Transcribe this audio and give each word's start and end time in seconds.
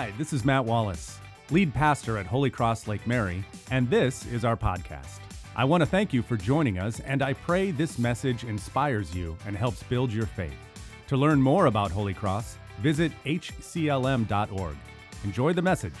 Hi, 0.00 0.14
this 0.16 0.32
is 0.32 0.46
Matt 0.46 0.64
Wallace, 0.64 1.18
lead 1.50 1.74
pastor 1.74 2.16
at 2.16 2.24
Holy 2.24 2.48
Cross 2.48 2.88
Lake 2.88 3.06
Mary, 3.06 3.44
and 3.70 3.90
this 3.90 4.24
is 4.24 4.46
our 4.46 4.56
podcast. 4.56 5.20
I 5.54 5.66
want 5.66 5.82
to 5.82 5.86
thank 5.86 6.14
you 6.14 6.22
for 6.22 6.38
joining 6.38 6.78
us, 6.78 7.00
and 7.00 7.20
I 7.20 7.34
pray 7.34 7.70
this 7.70 7.98
message 7.98 8.44
inspires 8.44 9.14
you 9.14 9.36
and 9.44 9.54
helps 9.54 9.82
build 9.82 10.10
your 10.10 10.24
faith. 10.24 10.56
To 11.08 11.18
learn 11.18 11.42
more 11.42 11.66
about 11.66 11.90
Holy 11.90 12.14
Cross, 12.14 12.56
visit 12.80 13.12
hclm.org. 13.26 14.76
Enjoy 15.22 15.52
the 15.52 15.60
message. 15.60 15.92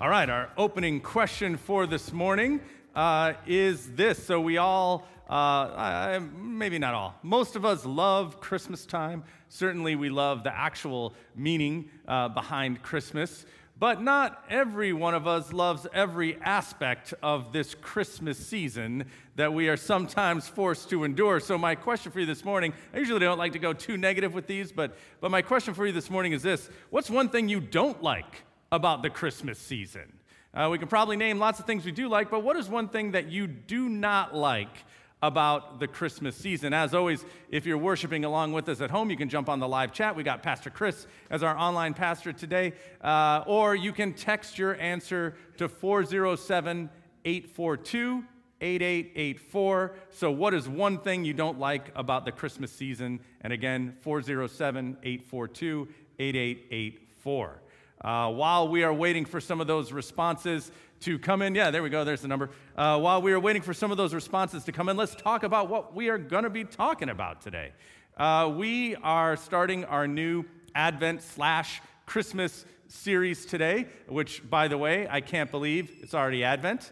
All 0.00 0.08
right, 0.08 0.28
our 0.28 0.50
opening 0.56 1.00
question 1.00 1.56
for 1.56 1.86
this 1.86 2.12
morning 2.12 2.60
uh, 2.96 3.34
is 3.46 3.92
this. 3.92 4.26
So, 4.26 4.40
we 4.40 4.56
all, 4.56 5.06
uh, 5.28 5.32
I, 5.32 6.20
maybe 6.36 6.78
not 6.78 6.94
all, 6.94 7.14
most 7.22 7.56
of 7.56 7.64
us 7.64 7.86
love 7.86 8.40
Christmas 8.40 8.84
time. 8.84 9.24
Certainly, 9.48 9.96
we 9.96 10.10
love 10.10 10.44
the 10.44 10.54
actual 10.54 11.14
meaning 11.34 11.88
uh, 12.06 12.28
behind 12.28 12.82
Christmas. 12.82 13.46
But 13.76 14.00
not 14.00 14.44
every 14.48 14.92
one 14.92 15.14
of 15.14 15.26
us 15.26 15.52
loves 15.52 15.86
every 15.92 16.40
aspect 16.42 17.12
of 17.22 17.52
this 17.52 17.74
Christmas 17.74 18.38
season 18.38 19.06
that 19.34 19.52
we 19.52 19.68
are 19.68 19.76
sometimes 19.76 20.46
forced 20.46 20.90
to 20.90 21.02
endure. 21.02 21.40
So, 21.40 21.58
my 21.58 21.74
question 21.74 22.12
for 22.12 22.20
you 22.20 22.26
this 22.26 22.44
morning 22.44 22.72
I 22.92 22.98
usually 22.98 23.20
don't 23.20 23.38
like 23.38 23.52
to 23.52 23.58
go 23.58 23.72
too 23.72 23.96
negative 23.96 24.32
with 24.32 24.46
these, 24.46 24.70
but, 24.70 24.96
but 25.20 25.30
my 25.30 25.42
question 25.42 25.74
for 25.74 25.86
you 25.86 25.92
this 25.92 26.10
morning 26.10 26.32
is 26.32 26.42
this 26.42 26.68
What's 26.90 27.10
one 27.10 27.30
thing 27.30 27.48
you 27.48 27.60
don't 27.60 28.02
like 28.02 28.44
about 28.70 29.02
the 29.02 29.10
Christmas 29.10 29.58
season? 29.58 30.12
Uh, 30.52 30.68
we 30.70 30.78
can 30.78 30.86
probably 30.86 31.16
name 31.16 31.40
lots 31.40 31.58
of 31.58 31.66
things 31.66 31.84
we 31.84 31.90
do 31.90 32.08
like, 32.08 32.30
but 32.30 32.44
what 32.44 32.56
is 32.56 32.68
one 32.68 32.88
thing 32.88 33.12
that 33.12 33.26
you 33.28 33.48
do 33.48 33.88
not 33.88 34.36
like 34.36 34.84
about 35.24 35.80
the 35.80 35.88
Christmas 35.88 36.36
season. 36.36 36.74
As 36.74 36.92
always, 36.92 37.24
if 37.48 37.64
you're 37.64 37.78
worshiping 37.78 38.26
along 38.26 38.52
with 38.52 38.68
us 38.68 38.82
at 38.82 38.90
home, 38.90 39.08
you 39.08 39.16
can 39.16 39.30
jump 39.30 39.48
on 39.48 39.58
the 39.58 39.66
live 39.66 39.90
chat. 39.90 40.14
We 40.14 40.22
got 40.22 40.42
Pastor 40.42 40.68
Chris 40.68 41.06
as 41.30 41.42
our 41.42 41.56
online 41.56 41.94
pastor 41.94 42.30
today, 42.34 42.74
uh, 43.00 43.42
or 43.46 43.74
you 43.74 43.90
can 43.90 44.12
text 44.12 44.58
your 44.58 44.78
answer 44.78 45.34
to 45.56 45.66
407 45.66 46.90
842 47.24 48.24
8884. 48.60 49.94
So, 50.10 50.30
what 50.30 50.52
is 50.52 50.68
one 50.68 50.98
thing 50.98 51.24
you 51.24 51.32
don't 51.32 51.58
like 51.58 51.90
about 51.96 52.26
the 52.26 52.32
Christmas 52.32 52.70
season? 52.70 53.20
And 53.40 53.50
again, 53.50 53.96
407 54.02 54.98
842 55.02 55.88
8884. 56.18 57.62
Uh, 58.04 58.30
while 58.30 58.68
we 58.68 58.84
are 58.84 58.92
waiting 58.92 59.24
for 59.24 59.40
some 59.40 59.60
of 59.60 59.66
those 59.66 59.90
responses, 59.90 60.70
to 61.04 61.18
come 61.18 61.42
in. 61.42 61.54
Yeah, 61.54 61.70
there 61.70 61.82
we 61.82 61.90
go. 61.90 62.02
There's 62.04 62.22
the 62.22 62.28
number. 62.28 62.50
Uh, 62.74 62.98
while 62.98 63.20
we 63.20 63.32
are 63.32 63.40
waiting 63.40 63.60
for 63.60 63.74
some 63.74 63.90
of 63.90 63.98
those 63.98 64.14
responses 64.14 64.64
to 64.64 64.72
come 64.72 64.88
in, 64.88 64.96
let's 64.96 65.14
talk 65.14 65.42
about 65.42 65.68
what 65.68 65.94
we 65.94 66.08
are 66.08 66.16
going 66.16 66.44
to 66.44 66.50
be 66.50 66.64
talking 66.64 67.10
about 67.10 67.42
today. 67.42 67.72
Uh, 68.16 68.50
we 68.56 68.96
are 68.96 69.36
starting 69.36 69.84
our 69.84 70.08
new 70.08 70.44
Advent 70.74 71.22
slash 71.22 71.82
Christmas 72.06 72.64
series 72.88 73.44
today, 73.44 73.86
which, 74.08 74.48
by 74.48 74.68
the 74.68 74.78
way, 74.78 75.06
I 75.10 75.20
can't 75.20 75.50
believe 75.50 75.94
it's 76.00 76.14
already 76.14 76.42
Advent. 76.42 76.90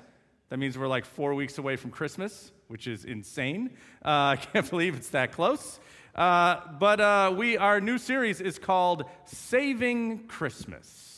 That 0.51 0.59
means 0.59 0.77
we're 0.77 0.89
like 0.89 1.07
four 1.07 1.35
weeks 1.35 1.57
away 1.57 1.77
from 1.77 1.91
Christmas, 1.91 2.53
which 2.69 2.87
is 2.87 3.07
insane. 3.07 3.71
Uh, 4.05 4.09
I 4.09 4.37
can't 4.37 4.69
believe 4.69 4.95
it's 4.95 5.09
that 5.11 5.33
close. 5.33 5.81
Uh, 6.15 6.61
but 6.79 7.01
uh, 7.01 7.35
we, 7.37 7.57
our 7.57 7.81
new 7.81 7.99
series 7.99 8.41
is 8.41 8.59
called 8.59 9.05
Saving 9.25 10.27
Christmas 10.27 11.13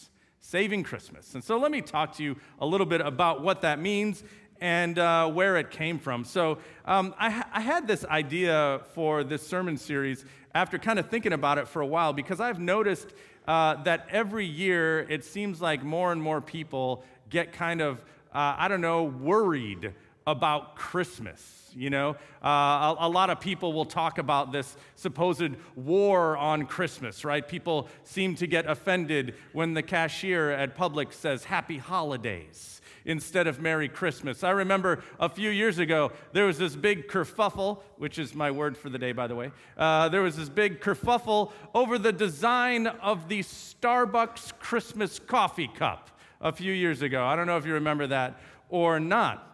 saving 0.55 0.85
Christmas. 0.85 1.35
And 1.35 1.43
so 1.43 1.59
let 1.59 1.73
me 1.73 1.81
talk 1.81 2.15
to 2.19 2.23
you 2.23 2.37
a 2.61 2.67
little 2.67 2.87
bit 2.87 3.01
about 3.01 3.43
what 3.43 3.63
that 3.63 3.81
means 3.81 4.23
and 4.61 4.97
uh, 5.01 5.29
where 5.29 5.57
it 5.57 5.73
came 5.73 5.99
from. 5.99 6.23
So 6.23 6.59
um, 6.85 7.13
I, 7.19 7.45
I, 7.53 7.61
had 7.61 7.89
this 7.89 8.05
idea 8.05 8.83
for 8.93 9.25
this 9.25 9.45
sermon 9.45 9.77
series 9.77 10.25
after 10.55 10.79
kind 10.79 11.01
of 11.01 11.09
thinking 11.09 11.33
about 11.33 11.59
it 11.59 11.67
for 11.67 11.83
a 11.83 11.87
while 11.87 12.13
because 12.13 12.41
I've 12.41 12.61
noticed 12.61 13.09
uh, 13.49 13.83
that 13.83 14.07
every 14.11 14.47
year 14.47 15.01
it 15.01 15.25
seems 15.25 15.61
like 15.61 15.83
more 15.83 16.13
and 16.13 16.23
more 16.23 16.41
people 16.41 17.03
get 17.31 17.53
kind 17.53 17.81
of, 17.81 17.99
uh, 18.33 18.55
I 18.57 18.69
don't 18.69 18.81
know, 18.81 19.03
worried 19.03 19.93
about 20.27 20.77
Christmas. 20.77 21.71
You 21.77 21.91
know, 21.91 22.11
uh, 22.43 22.49
a, 22.49 22.97
a, 23.01 23.09
lot 23.09 23.31
of 23.31 23.41
people 23.41 23.73
will 23.73 23.85
talk 23.85 24.19
about 24.19 24.53
this 24.53 24.77
supposed 24.95 25.57
war 25.75 26.37
on 26.37 26.67
Christmas, 26.67 27.25
right? 27.25 27.47
People 27.47 27.89
seem 28.05 28.37
to 28.37 28.47
get 28.47 28.67
offended 28.71 29.35
when 29.53 29.75
the 29.75 29.83
cashier 29.83 30.53
at 30.53 30.77
Publix 30.77 31.15
says 31.15 31.45
Happy 31.45 31.79
Holidays 31.79 32.81
instead 33.05 33.47
of 33.47 33.61
Merry 33.61 33.89
Christmas. 33.89 34.45
I 34.45 34.51
remember 34.51 35.03
a 35.19 35.29
few 35.29 35.51
years 35.51 35.79
ago, 35.79 36.13
there 36.33 36.47
was 36.47 36.59
this 36.59 36.77
big 36.77 37.09
kerfuffle, 37.09 37.81
which 37.99 38.19
is 38.19 38.35
my 38.35 38.51
word 38.51 38.77
for 38.77 38.89
the 38.89 38.99
day, 38.99 39.13
by 39.13 39.27
the 39.27 39.35
way. 39.35 39.51
Uh, 39.77 40.09
there 40.09 40.23
was 40.23 40.37
this 40.37 40.49
big 40.49 40.81
kerfuffle 40.81 41.53
over 41.75 41.99
the 41.99 42.13
design 42.13 42.87
of 42.87 43.29
the 43.29 43.41
Starbucks 43.41 44.59
Christmas 44.59 45.19
coffee 45.19 45.69
cup 45.69 46.11
a 46.41 46.53
few 46.53 46.73
years 46.73 47.03
ago. 47.03 47.25
I 47.25 47.37
don't 47.37 47.47
know 47.47 47.57
if 47.57 47.67
you 47.67 47.75
remember 47.75 48.07
that 48.07 48.39
or 48.69 49.01
not. 49.01 49.54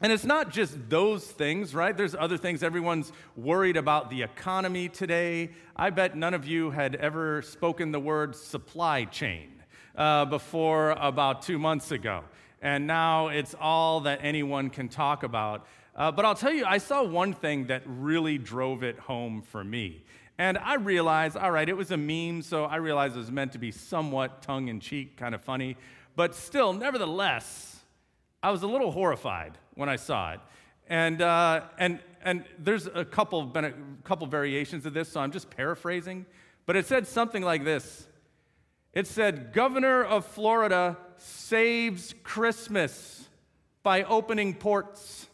And 0.00 0.12
it's 0.12 0.24
not 0.24 0.50
just 0.50 0.90
those 0.90 1.24
things, 1.24 1.74
right? 1.74 1.96
There's 1.96 2.14
other 2.14 2.36
things. 2.36 2.62
Everyone's 2.62 3.12
worried 3.34 3.78
about 3.78 4.10
the 4.10 4.22
economy 4.22 4.90
today. 4.90 5.52
I 5.74 5.88
bet 5.88 6.14
none 6.14 6.34
of 6.34 6.46
you 6.46 6.70
had 6.70 6.96
ever 6.96 7.40
spoken 7.40 7.92
the 7.92 8.00
word 8.00 8.36
supply 8.36 9.04
chain 9.04 9.62
uh, 9.96 10.26
before 10.26 10.90
about 10.90 11.40
two 11.40 11.58
months 11.58 11.92
ago. 11.92 12.24
And 12.60 12.86
now 12.86 13.28
it's 13.28 13.54
all 13.58 14.00
that 14.00 14.20
anyone 14.22 14.68
can 14.68 14.90
talk 14.90 15.22
about. 15.22 15.66
Uh, 15.94 16.12
but 16.12 16.26
I'll 16.26 16.34
tell 16.34 16.52
you, 16.52 16.66
I 16.66 16.76
saw 16.76 17.02
one 17.02 17.32
thing 17.32 17.68
that 17.68 17.82
really 17.86 18.36
drove 18.36 18.82
it 18.82 18.98
home 18.98 19.40
for 19.40 19.64
me. 19.64 20.04
And 20.36 20.58
I 20.58 20.74
realized, 20.74 21.38
all 21.38 21.50
right, 21.50 21.66
it 21.66 21.76
was 21.76 21.90
a 21.90 21.96
meme, 21.96 22.42
so 22.42 22.66
I 22.66 22.76
realized 22.76 23.16
it 23.16 23.20
was 23.20 23.30
meant 23.30 23.52
to 23.52 23.58
be 23.58 23.70
somewhat 23.70 24.42
tongue 24.42 24.68
in 24.68 24.80
cheek, 24.80 25.16
kind 25.16 25.34
of 25.34 25.42
funny. 25.42 25.78
But 26.16 26.34
still, 26.34 26.74
nevertheless, 26.74 27.76
I 28.42 28.50
was 28.50 28.62
a 28.62 28.66
little 28.66 28.90
horrified 28.90 29.56
when 29.76 29.88
I 29.88 29.96
saw 29.96 30.32
it. 30.32 30.40
And, 30.88 31.22
uh, 31.22 31.62
and, 31.78 32.00
and 32.24 32.44
there's 32.58 32.86
a 32.86 33.04
couple, 33.04 33.44
been 33.44 33.64
a 33.64 33.74
couple 34.02 34.26
variations 34.26 34.84
of 34.86 34.94
this, 34.94 35.08
so 35.08 35.20
I'm 35.20 35.30
just 35.30 35.50
paraphrasing. 35.50 36.26
But 36.64 36.74
it 36.74 36.86
said 36.86 37.06
something 37.06 37.42
like 37.42 37.64
this 37.64 38.08
It 38.92 39.06
said, 39.06 39.52
Governor 39.52 40.02
of 40.02 40.26
Florida 40.26 40.96
saves 41.18 42.14
Christmas 42.24 43.28
by 43.84 44.02
opening 44.02 44.54
ports. 44.54 45.28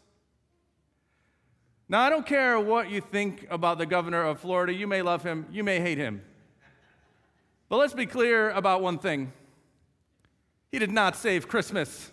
Now, 1.88 2.00
I 2.00 2.10
don't 2.10 2.26
care 2.26 2.58
what 2.60 2.90
you 2.90 3.00
think 3.00 3.46
about 3.50 3.78
the 3.78 3.86
governor 3.86 4.22
of 4.24 4.40
Florida. 4.40 4.72
You 4.72 4.86
may 4.86 5.02
love 5.02 5.22
him, 5.22 5.46
you 5.50 5.64
may 5.64 5.80
hate 5.80 5.98
him. 5.98 6.22
But 7.68 7.78
let's 7.78 7.94
be 7.94 8.06
clear 8.06 8.50
about 8.50 8.82
one 8.82 8.98
thing 8.98 9.32
he 10.70 10.78
did 10.78 10.90
not 10.90 11.16
save 11.16 11.48
Christmas. 11.48 12.11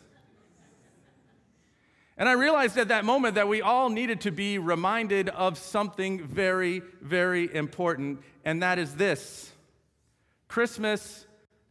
And 2.20 2.28
I 2.28 2.34
realized 2.34 2.78
at 2.78 2.90
that 2.90 3.06
moment 3.06 3.36
that 3.36 3.48
we 3.48 3.62
all 3.62 3.90
needed 3.90 4.20
to 4.22 4.32
be 4.32 4.58
reminded 4.58 5.30
of 5.30 5.58
something 5.58 6.22
very, 6.22 6.82
very 7.02 7.54
important, 7.56 8.20
and 8.44 8.62
that 8.62 8.78
is 8.78 8.96
this 8.96 9.54
Christmas 10.50 11.26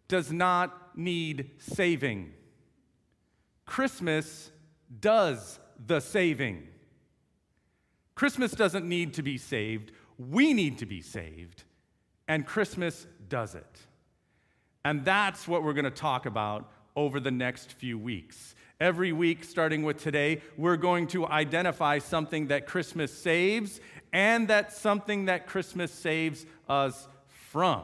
does 0.09 0.33
not 0.33 0.97
need 0.97 1.51
saving. 1.59 2.33
Christmas 3.67 4.51
does 5.01 5.61
the 5.87 6.01
saving. 6.01 6.67
Christmas 8.15 8.53
doesn't 8.53 8.89
need 8.89 9.15
to 9.15 9.23
be 9.23 9.37
saved. 9.37 9.93
We 10.17 10.55
need 10.55 10.79
to 10.79 10.87
be 10.87 11.03
saved, 11.03 11.65
and 12.27 12.47
Christmas 12.47 13.07
does 13.29 13.55
it. 13.55 13.81
And 14.83 15.05
that's 15.05 15.47
what 15.47 15.63
we're 15.63 15.75
going 15.75 15.85
to 15.85 15.91
talk 15.91 16.25
about 16.25 16.73
over 16.97 17.21
the 17.21 17.31
next 17.31 17.73
few 17.73 17.99
weeks. 17.99 18.55
Every 18.81 19.13
week, 19.13 19.43
starting 19.43 19.83
with 19.83 20.01
today, 20.01 20.41
we're 20.57 20.77
going 20.77 21.09
to 21.09 21.27
identify 21.27 21.99
something 21.99 22.47
that 22.47 22.65
Christmas 22.65 23.13
saves 23.13 23.81
and 24.13 24.47
that 24.47 24.73
something 24.73 25.25
that 25.25 25.49
Christmas 25.49 25.91
saves 25.91 26.47
us 26.69 27.09
from, 27.27 27.83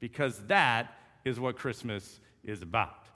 because 0.00 0.38
that 0.46 0.94
is 1.26 1.38
what 1.38 1.58
Christmas 1.58 2.20
is 2.42 2.62
about. 2.62 3.08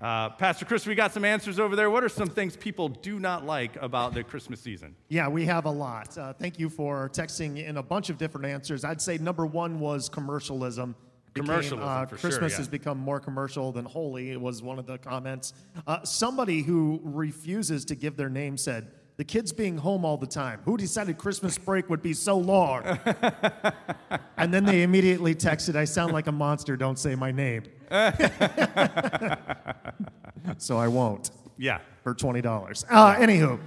Uh, 0.00 0.30
Pastor 0.30 0.64
Chris, 0.64 0.86
we 0.86 0.94
got 0.94 1.12
some 1.12 1.26
answers 1.26 1.60
over 1.60 1.76
there. 1.76 1.90
What 1.90 2.02
are 2.02 2.08
some 2.08 2.30
things 2.30 2.56
people 2.56 2.88
do 2.88 3.20
not 3.20 3.44
like 3.44 3.76
about 3.82 4.14
the 4.14 4.24
Christmas 4.24 4.58
season? 4.58 4.96
Yeah, 5.08 5.28
we 5.28 5.44
have 5.44 5.66
a 5.66 5.70
lot. 5.70 6.16
Uh, 6.16 6.32
thank 6.32 6.58
you 6.58 6.70
for 6.70 7.10
texting 7.10 7.62
in 7.62 7.76
a 7.76 7.82
bunch 7.82 8.08
of 8.08 8.16
different 8.16 8.46
answers. 8.46 8.84
I'd 8.84 9.02
say 9.02 9.18
number 9.18 9.44
one 9.44 9.80
was 9.80 10.08
commercialism 10.08 10.94
commercialism. 11.38 11.88
Uh, 11.88 12.06
Christmas 12.06 12.34
sure, 12.34 12.48
yeah. 12.48 12.56
has 12.56 12.68
become 12.68 12.98
more 12.98 13.20
commercial 13.20 13.72
than 13.72 13.84
holy. 13.84 14.30
It 14.30 14.40
was 14.40 14.62
one 14.62 14.78
of 14.78 14.86
the 14.86 14.98
comments. 14.98 15.54
Uh, 15.86 16.02
somebody 16.04 16.62
who 16.62 17.00
refuses 17.02 17.84
to 17.86 17.94
give 17.94 18.16
their 18.16 18.28
name 18.28 18.56
said, 18.56 18.92
"The 19.16 19.24
kids 19.24 19.52
being 19.52 19.78
home 19.78 20.04
all 20.04 20.16
the 20.16 20.26
time. 20.26 20.60
Who 20.64 20.76
decided 20.76 21.18
Christmas 21.18 21.58
break 21.58 21.88
would 21.90 22.02
be 22.02 22.14
so 22.14 22.38
long?" 22.38 22.82
and 24.36 24.52
then 24.52 24.64
they 24.64 24.82
immediately 24.82 25.34
texted, 25.34 25.76
"I 25.76 25.84
sound 25.84 26.12
like 26.12 26.26
a 26.26 26.32
monster. 26.32 26.76
Don't 26.76 26.98
say 26.98 27.14
my 27.14 27.32
name." 27.32 27.64
so 30.58 30.76
I 30.76 30.88
won't. 30.88 31.30
Yeah. 31.56 31.80
For 32.02 32.14
twenty 32.14 32.40
dollars. 32.40 32.84
Uh, 32.88 33.16
anywho. 33.16 33.58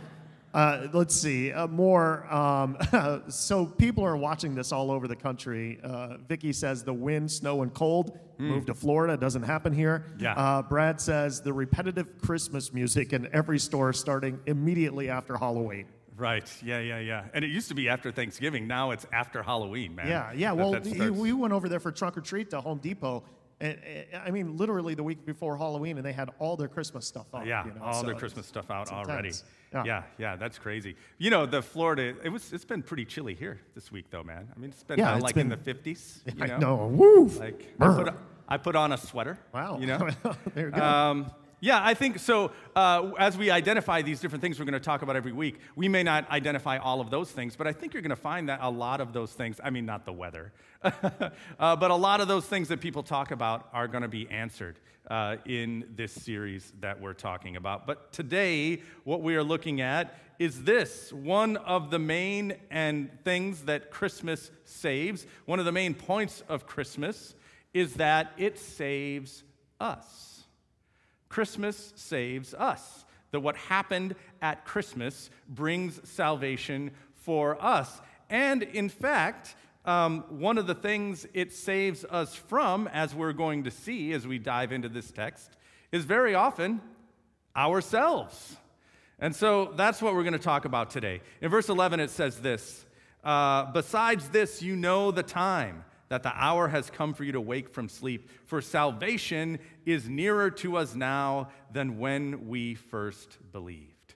Uh, 0.53 0.87
let's 0.93 1.15
see. 1.15 1.51
Uh, 1.51 1.67
more. 1.67 2.31
Um, 2.33 2.77
so 3.29 3.65
people 3.65 4.03
are 4.05 4.17
watching 4.17 4.55
this 4.55 4.71
all 4.71 4.91
over 4.91 5.07
the 5.07 5.15
country. 5.15 5.79
Uh, 5.83 6.17
Vicky 6.27 6.53
says 6.53 6.83
the 6.83 6.93
wind, 6.93 7.31
snow, 7.31 7.61
and 7.61 7.73
cold 7.73 8.17
move 8.37 8.65
to 8.65 8.73
Florida. 8.73 9.15
Doesn't 9.17 9.43
happen 9.43 9.71
here. 9.71 10.05
Yeah. 10.19 10.33
Uh, 10.33 10.61
Brad 10.63 10.99
says 10.99 11.41
the 11.41 11.53
repetitive 11.53 12.17
Christmas 12.21 12.73
music 12.73 13.13
in 13.13 13.29
every 13.33 13.59
store 13.59 13.93
starting 13.93 14.39
immediately 14.47 15.09
after 15.09 15.37
Halloween. 15.37 15.85
Right. 16.17 16.51
Yeah, 16.63 16.79
yeah, 16.79 16.99
yeah. 16.99 17.25
And 17.33 17.45
it 17.45 17.49
used 17.49 17.67
to 17.69 17.75
be 17.75 17.89
after 17.89 18.11
Thanksgiving. 18.11 18.67
Now 18.67 18.91
it's 18.91 19.05
after 19.11 19.41
Halloween, 19.41 19.95
man. 19.95 20.07
Yeah, 20.07 20.31
yeah. 20.33 20.49
that 20.49 20.57
Well, 20.57 20.71
that 20.73 20.85
starts. 20.85 21.11
we 21.17 21.33
went 21.33 21.53
over 21.53 21.69
there 21.69 21.79
for 21.79 21.91
trunk 21.91 22.17
or 22.17 22.21
treat 22.21 22.49
to 22.51 22.61
Home 22.61 22.79
Depot. 22.79 23.23
And, 23.61 23.77
uh, 24.13 24.17
I 24.17 24.31
mean, 24.31 24.57
literally 24.57 24.95
the 24.95 25.03
week 25.03 25.25
before 25.25 25.55
Halloween, 25.55 25.97
and 25.97 26.05
they 26.05 26.11
had 26.13 26.29
all 26.39 26.57
their 26.57 26.67
Christmas 26.67 27.05
stuff 27.05 27.27
up. 27.33 27.45
yeah, 27.45 27.63
you 27.65 27.73
know, 27.73 27.81
all 27.83 28.01
so 28.01 28.07
their 28.07 28.15
Christmas 28.15 28.47
stuff 28.47 28.71
out 28.71 28.91
already. 28.91 29.31
Yeah. 29.71 29.83
Yeah. 29.85 30.03
yeah, 30.17 30.35
that's 30.35 30.57
crazy. 30.57 30.95
You 31.19 31.29
know, 31.29 31.45
the 31.45 31.61
Florida, 31.61 32.15
it 32.23 32.29
was, 32.29 32.51
it's 32.51 32.65
been 32.65 32.81
pretty 32.81 33.05
chilly 33.05 33.35
here 33.35 33.61
this 33.75 33.91
week, 33.91 34.05
though, 34.09 34.23
man. 34.23 34.49
I 34.53 34.59
mean, 34.59 34.71
it's 34.71 34.83
been 34.83 34.97
Yeah, 34.99 35.11
kinda 35.11 35.17
it's 35.17 35.23
like 35.23 35.37
in 35.37 35.49
the 35.49 35.57
50s. 35.57 36.21
You 36.35 36.47
know? 36.47 36.53
I 36.55 36.57
know. 36.57 36.87
Woo! 36.87 37.25
Like, 37.27 37.73
I 37.79 37.87
put, 37.95 38.13
I 38.49 38.57
put 38.57 38.75
on 38.75 38.91
a 38.93 38.97
sweater. 38.97 39.37
wow. 39.53 39.77
You 39.79 39.85
know? 39.85 40.09
there 40.55 40.65
you 40.65 40.71
go. 40.71 40.83
Um, 40.83 41.31
yeah, 41.63 41.79
I 41.81 41.93
think 41.93 42.17
so. 42.17 42.51
Uh, 42.75 43.11
as 43.19 43.37
we 43.37 43.51
identify 43.51 44.01
these 44.01 44.19
different 44.19 44.41
things 44.41 44.59
we're 44.59 44.65
going 44.65 44.73
to 44.73 44.79
talk 44.79 45.03
about 45.03 45.15
every 45.15 45.31
week, 45.31 45.59
we 45.75 45.87
may 45.87 46.01
not 46.01 46.29
identify 46.31 46.77
all 46.77 46.99
of 46.99 47.11
those 47.11 47.29
things, 47.29 47.55
but 47.55 47.67
I 47.67 47.71
think 47.71 47.93
you're 47.93 48.01
going 48.01 48.09
to 48.09 48.15
find 48.15 48.49
that 48.49 48.59
a 48.63 48.69
lot 48.69 48.99
of 48.99 49.13
those 49.13 49.31
things, 49.31 49.61
I 49.63 49.69
mean, 49.69 49.85
not 49.85 50.03
the 50.03 50.11
weather, 50.11 50.51
uh, 50.83 51.29
but 51.59 51.91
a 51.91 51.95
lot 51.95 52.19
of 52.19 52.27
those 52.27 52.47
things 52.47 52.67
that 52.69 52.81
people 52.81 53.03
talk 53.03 53.29
about 53.29 53.69
are 53.73 53.87
going 53.87 54.01
to 54.01 54.07
be 54.07 54.27
answered 54.31 54.79
uh, 55.11 55.37
in 55.45 55.85
this 55.95 56.11
series 56.11 56.73
that 56.79 56.99
we're 56.99 57.13
talking 57.13 57.55
about. 57.55 57.85
But 57.85 58.11
today, 58.11 58.81
what 59.03 59.21
we 59.21 59.35
are 59.35 59.43
looking 59.43 59.81
at 59.81 60.17
is 60.39 60.63
this 60.63 61.13
one 61.13 61.57
of 61.57 61.91
the 61.91 61.99
main 61.99 62.55
and 62.71 63.11
things 63.23 63.65
that 63.65 63.91
Christmas 63.91 64.49
saves, 64.65 65.27
one 65.45 65.59
of 65.59 65.65
the 65.65 65.71
main 65.71 65.93
points 65.93 66.41
of 66.49 66.65
Christmas 66.65 67.35
is 67.71 67.93
that 67.95 68.31
it 68.37 68.57
saves 68.57 69.43
us. 69.79 70.30
Christmas 71.31 71.93
saves 71.95 72.53
us. 72.53 73.05
That 73.31 73.39
what 73.39 73.55
happened 73.55 74.15
at 74.41 74.65
Christmas 74.65 75.29
brings 75.47 76.01
salvation 76.07 76.91
for 77.15 77.61
us. 77.63 78.01
And 78.29 78.61
in 78.61 78.89
fact, 78.89 79.55
um, 79.85 80.25
one 80.27 80.57
of 80.57 80.67
the 80.67 80.75
things 80.75 81.25
it 81.33 81.53
saves 81.53 82.03
us 82.03 82.35
from, 82.35 82.89
as 82.89 83.15
we're 83.15 83.31
going 83.31 83.63
to 83.63 83.71
see 83.71 84.11
as 84.11 84.27
we 84.27 84.39
dive 84.39 84.73
into 84.73 84.89
this 84.89 85.09
text, 85.09 85.55
is 85.93 86.03
very 86.03 86.35
often 86.35 86.81
ourselves. 87.55 88.57
And 89.17 89.33
so 89.33 89.71
that's 89.77 90.01
what 90.01 90.13
we're 90.13 90.23
going 90.23 90.33
to 90.33 90.39
talk 90.39 90.65
about 90.65 90.89
today. 90.89 91.21
In 91.41 91.49
verse 91.49 91.69
11, 91.69 92.01
it 92.01 92.09
says 92.09 92.41
this 92.41 92.85
uh, 93.23 93.71
Besides 93.71 94.27
this, 94.29 94.61
you 94.61 94.75
know 94.75 95.11
the 95.11 95.23
time, 95.23 95.85
that 96.11 96.23
the 96.23 96.33
hour 96.35 96.67
has 96.67 96.89
come 96.89 97.13
for 97.13 97.23
you 97.23 97.31
to 97.31 97.39
wake 97.39 97.69
from 97.69 97.87
sleep, 97.87 98.29
for 98.45 98.61
salvation 98.61 99.57
is 99.85 100.09
nearer 100.09 100.51
to 100.51 100.75
us 100.75 100.93
now 100.93 101.47
than 101.71 101.99
when 101.99 102.49
we 102.49 102.75
first 102.75 103.37
believed. 103.53 104.15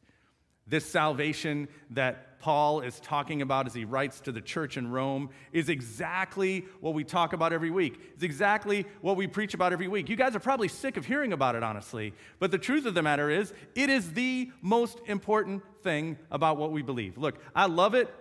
This 0.68 0.86
salvation 0.86 1.70
that 1.92 2.42
Paul 2.42 2.82
is 2.82 3.00
talking 3.00 3.42
about 3.42 3.66
as 3.66 3.74
he 3.74 3.86
writes 3.86 4.20
to 4.22 4.34
the 4.34 4.42
church 4.42 4.76
in 4.76 4.92
Rome 4.92 5.30
is 5.54 5.70
exactly 5.70 6.66
what 6.82 6.94
we 6.94 7.06
talk 7.06 7.32
about 7.32 7.54
every 7.54 7.72
week. 7.72 7.98
It's 8.16 8.24
exactly 8.24 8.86
what 9.00 9.16
we 9.16 9.26
preach 9.26 9.54
about 9.54 9.72
every 9.72 9.88
week. 9.88 10.10
You 10.10 10.18
guys 10.18 10.36
are 10.36 10.42
probably 10.42 10.68
sick 10.68 10.98
of 10.98 11.06
hearing 11.06 11.32
about 11.32 11.56
it, 11.56 11.64
honestly. 11.64 12.14
But 12.40 12.52
the 12.52 12.58
truth 12.58 12.86
of 12.86 12.94
the 12.94 13.04
matter 13.04 13.30
is, 13.30 13.54
it 13.74 13.90
is 13.90 14.12
the 14.12 14.52
most 14.62 15.00
important 15.06 15.64
thing 15.82 16.18
about 16.30 16.58
what 16.58 16.74
we 16.74 16.82
believe. 16.82 17.18
Look, 17.18 17.40
I 17.56 17.68
love 17.68 17.96
it 17.96 18.14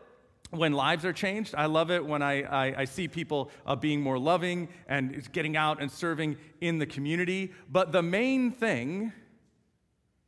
when 0.51 0.73
lives 0.73 1.05
are 1.05 1.13
changed. 1.13 1.55
I 1.57 1.67
love 1.67 1.91
it 1.91 2.05
when 2.05 2.23
I, 2.23 2.43
I, 2.43 2.81
I 2.81 2.85
see 2.85 3.09
people 3.09 3.51
uh, 3.67 3.77
being 3.77 4.01
more 4.01 4.19
loving 4.19 4.69
and 4.89 5.31
getting 5.33 5.57
out 5.57 5.81
and 5.81 5.91
serving 5.91 6.37
in 6.61 6.79
the 6.79 6.87
community. 6.87 7.53
But 7.71 7.93
the 7.93 8.03
main 8.03 8.51
thing 8.51 9.13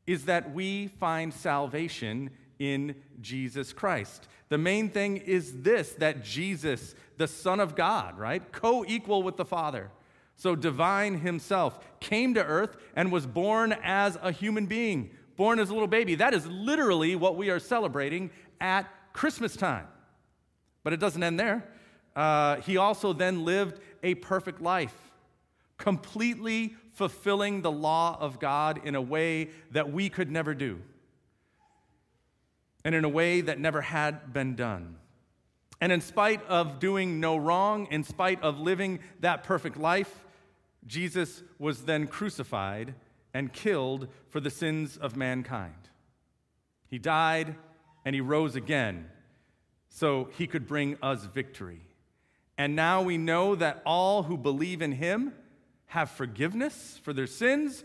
is 0.07 0.25
that 0.27 0.53
we 0.53 0.89
find 0.89 1.33
salvation 1.33 2.31
in 2.59 2.95
Jesus 3.21 3.73
Christ. 3.73 4.29
The 4.49 4.59
main 4.59 4.89
thing 4.89 5.17
is 5.19 5.63
this 5.63 5.93
that 5.95 6.25
Jesus, 6.25 6.95
the 7.17 7.27
Son 7.27 7.61
of 7.61 7.75
God, 7.75 8.19
right, 8.19 8.53
co 8.53 8.85
equal 8.87 9.23
with 9.23 9.37
the 9.37 9.45
Father, 9.45 9.91
so 10.37 10.55
divine 10.55 11.19
himself, 11.19 11.79
came 12.01 12.35
to 12.35 12.45
earth 12.45 12.77
and 12.95 13.11
was 13.11 13.27
born 13.27 13.75
as 13.83 14.17
a 14.23 14.31
human 14.31 14.67
being, 14.67 15.11
born 15.37 15.59
as 15.59 15.71
a 15.71 15.73
little 15.73 15.89
baby. 15.89 16.15
That 16.15 16.35
is 16.35 16.47
literally 16.47 17.17
what 17.17 17.37
we 17.37 17.51
are 17.51 17.59
celebrating 17.59 18.31
at 18.61 18.87
Christmas 19.13 19.57
time. 19.57 19.87
But 20.87 20.93
it 20.93 21.01
doesn't 21.01 21.25
end 21.25 21.41
there. 21.41 21.65
Uh, 22.15 22.61
he 22.61 22.77
also 22.77 23.13
then 23.13 23.45
lived 23.45 23.81
a 24.05 24.15
perfect 24.15 24.63
life, 24.63 24.95
completely 25.79 26.77
fulfilling 26.93 27.63
the 27.63 27.73
law 27.73 28.17
of 28.21 28.39
God 28.39 28.83
in 28.85 28.95
a 28.95 29.03
way 29.03 29.51
that 29.73 29.91
we 29.93 30.09
could 30.09 30.31
never 30.31 30.55
do, 30.55 30.81
and 32.85 32.95
in 32.95 33.05
a 33.05 33.09
way 33.09 33.41
that 33.41 33.59
never 33.59 33.81
had 33.81 34.33
been 34.33 34.55
done. 34.55 34.95
And 35.81 35.91
in 35.91 36.01
spite 36.01 36.47
of 36.47 36.79
doing 36.79 37.19
no 37.19 37.37
wrong, 37.37 37.89
in 37.91 38.05
spite 38.05 38.41
of 38.45 38.61
living 38.61 39.01
that 39.19 39.43
perfect 39.43 39.77
life, 39.77 40.25
Jesus 40.87 41.43
was 41.59 41.83
then 41.83 42.07
crucified 42.07 42.95
and 43.35 43.53
killed 43.53 44.07
for 44.29 44.39
the 44.39 44.51
sins 44.51 44.97
of 44.97 45.17
mankind. 45.17 45.91
He 46.87 47.01
died 47.01 47.57
and 48.05 48.15
he 48.15 48.21
rose 48.21 48.55
again 48.55 49.11
so 49.97 50.29
he 50.37 50.47
could 50.47 50.67
bring 50.67 50.99
us 51.01 51.25
victory. 51.25 51.81
And 52.59 52.77
now 52.77 53.01
we 53.01 53.17
know 53.17 53.55
that 53.55 53.81
all 53.87 54.25
who 54.25 54.37
believe 54.37 54.83
in 54.83 54.93
him 54.93 55.33
have 55.87 56.11
forgiveness 56.11 57.01
for 57.03 57.15
their 57.15 57.27
sins, 57.27 57.83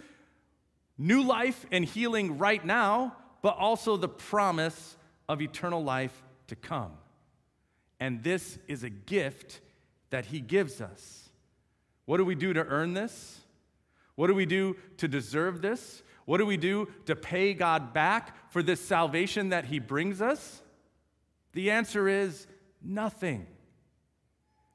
new 0.97 1.23
life 1.23 1.65
and 1.71 1.85
healing 1.85 2.37
right 2.37 2.65
now, 2.65 3.15
but 3.41 3.55
also 3.55 3.95
the 3.95 4.09
promise 4.09 4.97
of 5.29 5.41
eternal 5.41 5.81
life 5.85 6.21
to 6.47 6.55
come. 6.57 6.91
And 7.97 8.21
this 8.21 8.59
is 8.67 8.83
a 8.83 8.89
gift 8.89 9.61
that 10.09 10.25
he 10.25 10.41
gives 10.41 10.81
us. 10.81 11.29
What 12.03 12.17
do 12.17 12.25
we 12.25 12.35
do 12.35 12.51
to 12.51 12.65
earn 12.65 12.93
this? 12.93 13.39
What 14.15 14.27
do 14.27 14.35
we 14.35 14.45
do 14.45 14.75
to 14.97 15.07
deserve 15.07 15.61
this? 15.61 16.03
What 16.25 16.39
do 16.39 16.45
we 16.45 16.57
do 16.57 16.89
to 17.05 17.15
pay 17.15 17.53
God 17.53 17.93
back 17.93 18.51
for 18.51 18.61
this 18.61 18.81
salvation 18.81 19.49
that 19.49 19.63
he 19.63 19.79
brings 19.79 20.21
us? 20.21 20.61
The 21.53 21.71
answer 21.71 22.07
is 22.07 22.47
nothing. 22.81 23.45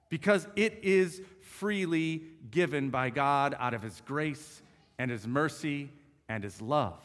Because 0.08 0.46
it 0.56 0.80
is 0.82 1.20
freely 1.40 2.22
given 2.50 2.90
by 2.90 3.10
God 3.10 3.56
out 3.58 3.74
of 3.74 3.82
his 3.82 4.00
grace 4.06 4.62
and 4.98 5.10
his 5.10 5.26
mercy 5.26 5.90
and 6.28 6.44
his 6.44 6.60
love. 6.60 7.02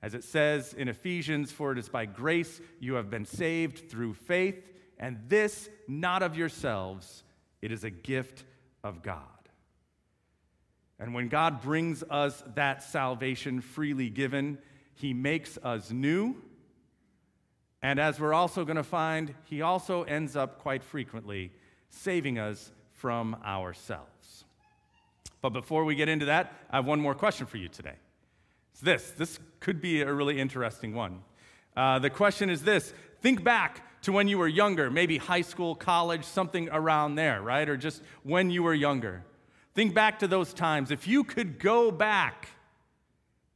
As 0.00 0.14
it 0.14 0.22
says 0.22 0.74
in 0.74 0.88
Ephesians, 0.88 1.50
for 1.50 1.72
it 1.72 1.78
is 1.78 1.88
by 1.88 2.06
grace 2.06 2.60
you 2.78 2.94
have 2.94 3.10
been 3.10 3.24
saved 3.24 3.90
through 3.90 4.14
faith, 4.14 4.70
and 4.98 5.18
this 5.28 5.68
not 5.88 6.22
of 6.22 6.36
yourselves, 6.36 7.24
it 7.60 7.72
is 7.72 7.82
a 7.84 7.90
gift 7.90 8.44
of 8.84 9.02
God. 9.02 9.22
And 11.00 11.14
when 11.14 11.28
God 11.28 11.62
brings 11.62 12.02
us 12.10 12.42
that 12.54 12.82
salvation 12.82 13.60
freely 13.60 14.10
given, 14.10 14.58
he 14.94 15.14
makes 15.14 15.58
us 15.62 15.90
new. 15.90 16.36
And 17.82 18.00
as 18.00 18.18
we're 18.18 18.34
also 18.34 18.64
going 18.64 18.76
to 18.76 18.82
find, 18.82 19.34
he 19.44 19.62
also 19.62 20.02
ends 20.02 20.34
up 20.36 20.58
quite 20.58 20.82
frequently 20.82 21.52
saving 21.90 22.38
us 22.38 22.72
from 22.92 23.36
ourselves. 23.44 24.44
But 25.40 25.50
before 25.50 25.84
we 25.84 25.94
get 25.94 26.08
into 26.08 26.26
that, 26.26 26.52
I 26.70 26.76
have 26.76 26.86
one 26.86 27.00
more 27.00 27.14
question 27.14 27.46
for 27.46 27.58
you 27.58 27.68
today. 27.68 27.94
It's 28.72 28.80
this. 28.80 29.10
This 29.12 29.38
could 29.60 29.80
be 29.80 30.02
a 30.02 30.12
really 30.12 30.40
interesting 30.40 30.94
one. 30.94 31.20
Uh, 31.76 32.00
the 32.00 32.10
question 32.10 32.50
is 32.50 32.62
this 32.62 32.92
Think 33.20 33.42
back 33.42 34.02
to 34.02 34.12
when 34.12 34.28
you 34.28 34.38
were 34.38 34.48
younger, 34.48 34.90
maybe 34.90 35.18
high 35.18 35.40
school, 35.40 35.74
college, 35.74 36.24
something 36.24 36.68
around 36.70 37.16
there, 37.16 37.42
right? 37.42 37.68
Or 37.68 37.76
just 37.76 38.02
when 38.22 38.50
you 38.50 38.62
were 38.62 38.74
younger. 38.74 39.24
Think 39.74 39.94
back 39.94 40.20
to 40.20 40.28
those 40.28 40.52
times. 40.52 40.90
If 40.90 41.06
you 41.06 41.24
could 41.24 41.58
go 41.58 41.90
back 41.90 42.48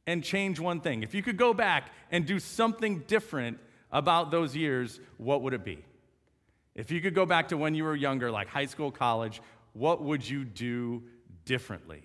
and 0.05 0.23
change 0.23 0.59
one 0.59 0.79
thing, 0.79 1.03
if 1.03 1.13
you 1.13 1.21
could 1.21 1.37
go 1.37 1.53
back 1.53 1.91
and 2.11 2.25
do 2.25 2.39
something 2.39 2.99
different 3.07 3.59
about 3.93 4.31
those 4.31 4.55
years, 4.55 4.99
what 5.17 5.43
would 5.43 5.53
it 5.53 5.63
be? 5.63 5.85
If 6.75 6.91
you 6.91 6.99
could 6.99 7.13
go 7.13 7.25
back 7.25 7.49
to 7.49 7.57
when 7.57 7.75
you 7.75 7.83
were 7.83 7.95
younger, 7.95 8.31
like 8.31 8.49
high 8.49 8.65
school, 8.65 8.91
college, 8.91 9.41
what 9.73 10.03
would 10.03 10.27
you 10.27 10.43
do 10.43 11.03
differently? 11.45 12.01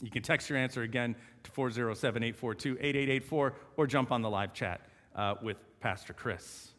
You 0.00 0.10
can 0.10 0.22
text 0.22 0.48
your 0.48 0.58
answer 0.58 0.82
again 0.82 1.14
to 1.44 1.50
407 1.50 2.22
842 2.22 2.78
8884 2.80 3.54
or 3.76 3.86
jump 3.86 4.10
on 4.10 4.22
the 4.22 4.30
live 4.30 4.54
chat 4.54 4.80
uh, 5.14 5.34
with 5.42 5.58
Pastor 5.80 6.14
Chris. 6.14 6.70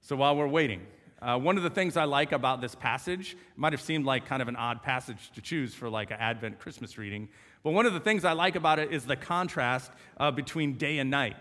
So 0.00 0.16
while 0.16 0.34
we're 0.34 0.48
waiting, 0.48 0.80
uh, 1.20 1.38
one 1.38 1.58
of 1.58 1.62
the 1.62 1.70
things 1.70 1.98
I 1.98 2.04
like 2.04 2.32
about 2.32 2.62
this 2.62 2.74
passage 2.74 3.36
might 3.54 3.74
have 3.74 3.82
seemed 3.82 4.06
like 4.06 4.24
kind 4.24 4.40
of 4.40 4.48
an 4.48 4.56
odd 4.56 4.82
passage 4.82 5.30
to 5.34 5.42
choose 5.42 5.74
for 5.74 5.90
like 5.90 6.10
an 6.10 6.16
Advent 6.18 6.58
Christmas 6.58 6.96
reading, 6.96 7.28
but 7.62 7.72
one 7.72 7.84
of 7.84 7.92
the 7.92 8.00
things 8.00 8.24
I 8.24 8.32
like 8.32 8.56
about 8.56 8.78
it 8.78 8.90
is 8.90 9.04
the 9.04 9.16
contrast 9.16 9.92
uh, 10.16 10.30
between 10.30 10.78
day 10.78 10.98
and 10.98 11.10
night. 11.10 11.36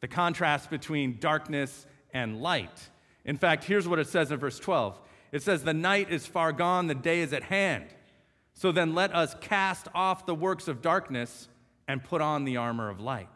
The 0.00 0.08
contrast 0.08 0.70
between 0.70 1.18
darkness 1.20 1.86
and 2.12 2.40
light. 2.40 2.90
In 3.24 3.36
fact, 3.36 3.64
here's 3.64 3.86
what 3.86 3.98
it 3.98 4.08
says 4.08 4.30
in 4.32 4.38
verse 4.38 4.58
12 4.58 4.98
it 5.32 5.42
says, 5.42 5.62
The 5.62 5.74
night 5.74 6.10
is 6.10 6.26
far 6.26 6.52
gone, 6.52 6.86
the 6.86 6.94
day 6.94 7.20
is 7.20 7.32
at 7.32 7.44
hand. 7.44 7.86
So 8.54 8.72
then 8.72 8.94
let 8.94 9.14
us 9.14 9.36
cast 9.40 9.88
off 9.94 10.26
the 10.26 10.34
works 10.34 10.68
of 10.68 10.82
darkness 10.82 11.48
and 11.86 12.02
put 12.02 12.20
on 12.20 12.44
the 12.44 12.56
armor 12.56 12.88
of 12.88 13.00
light. 13.00 13.28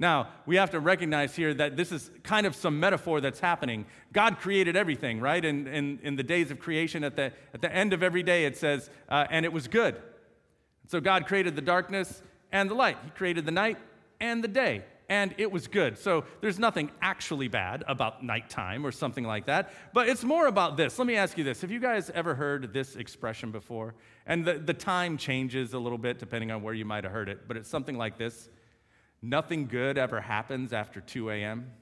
Now, 0.00 0.28
we 0.46 0.56
have 0.56 0.70
to 0.70 0.80
recognize 0.80 1.34
here 1.34 1.52
that 1.54 1.76
this 1.76 1.90
is 1.90 2.10
kind 2.22 2.46
of 2.46 2.54
some 2.54 2.78
metaphor 2.78 3.20
that's 3.20 3.40
happening. 3.40 3.84
God 4.12 4.38
created 4.38 4.76
everything, 4.76 5.20
right? 5.20 5.44
In, 5.44 5.66
in, 5.66 5.98
in 6.04 6.14
the 6.14 6.22
days 6.22 6.52
of 6.52 6.60
creation, 6.60 7.02
at 7.02 7.16
the, 7.16 7.32
at 7.52 7.60
the 7.60 7.74
end 7.74 7.92
of 7.92 8.02
every 8.02 8.22
day, 8.22 8.44
it 8.44 8.56
says, 8.56 8.90
uh, 9.08 9.26
and 9.30 9.44
it 9.44 9.52
was 9.52 9.66
good. 9.66 10.00
So 10.86 11.00
God 11.00 11.26
created 11.26 11.56
the 11.56 11.62
darkness 11.62 12.22
and 12.52 12.70
the 12.70 12.74
light. 12.74 12.96
He 13.04 13.10
created 13.10 13.44
the 13.44 13.50
night 13.50 13.76
and 14.20 14.42
the 14.42 14.48
day, 14.48 14.84
and 15.08 15.34
it 15.38 15.50
was 15.50 15.66
good. 15.66 15.96
So 15.96 16.24
there's 16.40 16.58
nothing 16.58 16.90
actually 17.00 17.48
bad 17.48 17.82
about 17.88 18.22
nighttime 18.22 18.86
or 18.86 18.92
something 18.92 19.24
like 19.24 19.46
that. 19.46 19.72
But 19.94 20.08
it's 20.08 20.22
more 20.22 20.46
about 20.46 20.76
this. 20.76 20.98
Let 20.98 21.06
me 21.06 21.16
ask 21.16 21.38
you 21.38 21.44
this 21.44 21.62
Have 21.62 21.70
you 21.70 21.80
guys 21.80 22.10
ever 22.10 22.34
heard 22.34 22.72
this 22.72 22.96
expression 22.96 23.50
before? 23.50 23.94
And 24.26 24.44
the, 24.44 24.54
the 24.54 24.74
time 24.74 25.16
changes 25.16 25.72
a 25.72 25.78
little 25.78 25.98
bit 25.98 26.18
depending 26.18 26.50
on 26.50 26.62
where 26.62 26.74
you 26.74 26.84
might 26.84 27.04
have 27.04 27.12
heard 27.12 27.28
it, 27.28 27.48
but 27.48 27.56
it's 27.56 27.68
something 27.68 27.96
like 27.96 28.18
this 28.18 28.48
Nothing 29.20 29.66
good 29.66 29.98
ever 29.98 30.20
happens 30.20 30.72
after 30.72 31.00
2 31.00 31.30
a.m. 31.30 31.72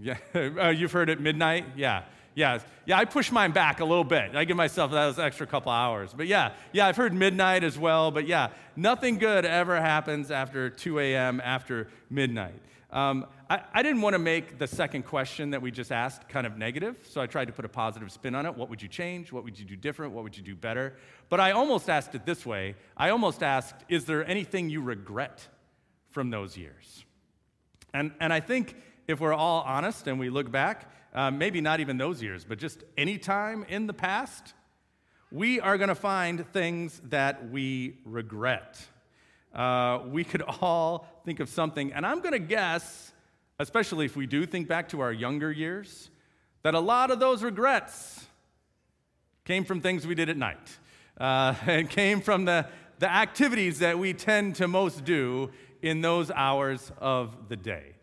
Yeah, 0.00 0.18
uh, 0.34 0.68
you've 0.70 0.92
heard 0.92 1.08
it 1.08 1.20
midnight? 1.20 1.64
Yeah, 1.76 2.02
yeah, 2.36 2.60
yeah. 2.84 2.96
I 2.96 3.04
push 3.04 3.32
mine 3.32 3.50
back 3.50 3.80
a 3.80 3.84
little 3.84 4.04
bit. 4.04 4.36
I 4.36 4.44
give 4.44 4.56
myself 4.56 4.92
those 4.92 5.18
extra 5.18 5.44
couple 5.44 5.72
hours. 5.72 6.14
But 6.16 6.28
yeah, 6.28 6.52
yeah, 6.72 6.86
I've 6.86 6.96
heard 6.96 7.12
midnight 7.12 7.64
as 7.64 7.76
well. 7.76 8.12
But 8.12 8.28
yeah, 8.28 8.50
nothing 8.76 9.18
good 9.18 9.44
ever 9.44 9.80
happens 9.80 10.30
after 10.30 10.70
2 10.70 11.00
a.m. 11.00 11.40
after 11.42 11.88
midnight. 12.08 12.62
Um, 12.92 13.26
I, 13.50 13.62
I, 13.74 13.82
didn't 13.82 14.00
want 14.00 14.14
to 14.14 14.20
make 14.20 14.58
the 14.58 14.68
second 14.68 15.04
question 15.06 15.50
that 15.50 15.60
we 15.60 15.72
just 15.72 15.90
asked 15.90 16.28
kind 16.28 16.46
of 16.46 16.56
negative, 16.56 16.96
so 17.02 17.20
I 17.20 17.26
tried 17.26 17.46
to 17.46 17.52
put 17.52 17.64
a 17.64 17.68
positive 17.68 18.12
spin 18.12 18.36
on 18.36 18.46
it. 18.46 18.56
What 18.56 18.70
would 18.70 18.80
you 18.80 18.88
change? 18.88 19.32
What 19.32 19.42
would 19.42 19.58
you 19.58 19.64
do 19.64 19.74
different? 19.74 20.12
What 20.12 20.22
would 20.22 20.36
you 20.36 20.42
do 20.42 20.54
better? 20.54 20.94
But 21.28 21.40
I 21.40 21.50
almost 21.50 21.90
asked 21.90 22.14
it 22.14 22.24
this 22.24 22.46
way 22.46 22.76
I 22.96 23.10
almost 23.10 23.42
asked, 23.42 23.74
is 23.88 24.04
there 24.04 24.24
anything 24.24 24.70
you 24.70 24.80
regret 24.80 25.48
from 26.16 26.30
those 26.30 26.56
years. 26.56 27.04
And, 27.92 28.10
and 28.20 28.32
I 28.32 28.40
think 28.40 28.74
if 29.06 29.20
we're 29.20 29.34
all 29.34 29.62
honest 29.62 30.06
and 30.06 30.18
we 30.18 30.30
look 30.30 30.50
back, 30.50 30.90
uh, 31.14 31.30
maybe 31.30 31.60
not 31.60 31.80
even 31.80 31.96
those 31.96 32.22
years, 32.22 32.44
but 32.44 32.58
just 32.58 32.84
any 32.96 33.18
time 33.18 33.64
in 33.68 33.86
the 33.86 33.94
past, 33.94 34.54
we 35.30 35.60
are 35.60 35.78
going 35.78 35.88
to 35.88 35.94
find 35.94 36.46
things 36.52 37.00
that 37.04 37.50
we 37.50 37.98
regret. 38.04 38.78
Uh, 39.54 40.00
we 40.06 40.24
could 40.24 40.42
all 40.60 41.06
think 41.24 41.40
of 41.40 41.48
something, 41.48 41.92
and 41.92 42.06
I'm 42.06 42.20
going 42.20 42.32
to 42.32 42.38
guess, 42.38 43.12
especially 43.58 44.06
if 44.06 44.16
we 44.16 44.26
do 44.26 44.46
think 44.46 44.68
back 44.68 44.88
to 44.90 45.00
our 45.00 45.12
younger 45.12 45.50
years, 45.50 46.10
that 46.62 46.74
a 46.74 46.80
lot 46.80 47.10
of 47.10 47.20
those 47.20 47.42
regrets 47.42 48.26
came 49.44 49.64
from 49.64 49.80
things 49.80 50.06
we 50.06 50.14
did 50.14 50.28
at 50.28 50.36
night 50.36 50.78
uh, 51.18 51.54
and 51.66 51.88
came 51.88 52.20
from 52.20 52.44
the, 52.44 52.66
the 52.98 53.10
activities 53.10 53.78
that 53.78 53.98
we 53.98 54.12
tend 54.12 54.56
to 54.56 54.68
most 54.68 55.04
do 55.04 55.50
in 55.82 56.00
those 56.00 56.30
hours 56.30 56.92
of 56.98 57.48
the 57.48 57.56
day. 57.56 57.95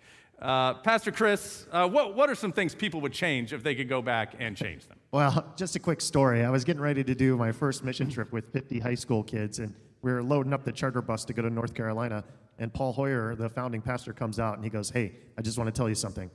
Uh, 0.43 0.73
Pastor 0.73 1.09
Chris, 1.09 1.65
uh, 1.71 1.87
what, 1.87 2.15
what 2.15 2.29
are 2.29 2.35
some 2.35 2.51
things 2.51 2.75
people 2.75 2.99
would 2.99 3.13
change 3.13 3.53
if 3.53 3.63
they 3.63 3.73
could 3.73 3.87
go 3.87 4.01
back 4.01 4.35
and 4.39 4.57
change 4.57 4.85
them? 4.87 4.97
Well, 5.11 5.53
just 5.55 5.77
a 5.77 5.79
quick 5.79 6.01
story. 6.01 6.43
I 6.43 6.49
was 6.49 6.65
getting 6.65 6.81
ready 6.81 7.01
to 7.01 7.15
do 7.15 7.37
my 7.37 7.53
first 7.53 7.81
mission 7.81 8.09
trip 8.09 8.33
with 8.33 8.51
50 8.51 8.79
high 8.79 8.95
school 8.95 9.23
kids, 9.23 9.59
and 9.59 9.73
we 10.01 10.11
were 10.11 10.21
loading 10.21 10.51
up 10.51 10.65
the 10.65 10.73
charter 10.73 11.01
bus 11.01 11.23
to 11.25 11.33
go 11.33 11.41
to 11.41 11.49
North 11.49 11.73
Carolina. 11.73 12.25
And 12.59 12.73
Paul 12.73 12.91
Hoyer, 12.91 13.35
the 13.35 13.47
founding 13.47 13.81
pastor, 13.81 14.11
comes 14.11 14.37
out 14.37 14.55
and 14.55 14.65
he 14.65 14.69
goes, 14.69 14.89
Hey, 14.89 15.13
I 15.37 15.41
just 15.41 15.57
want 15.57 15.73
to 15.73 15.77
tell 15.77 15.87
you 15.87 15.95
something. 15.95 16.29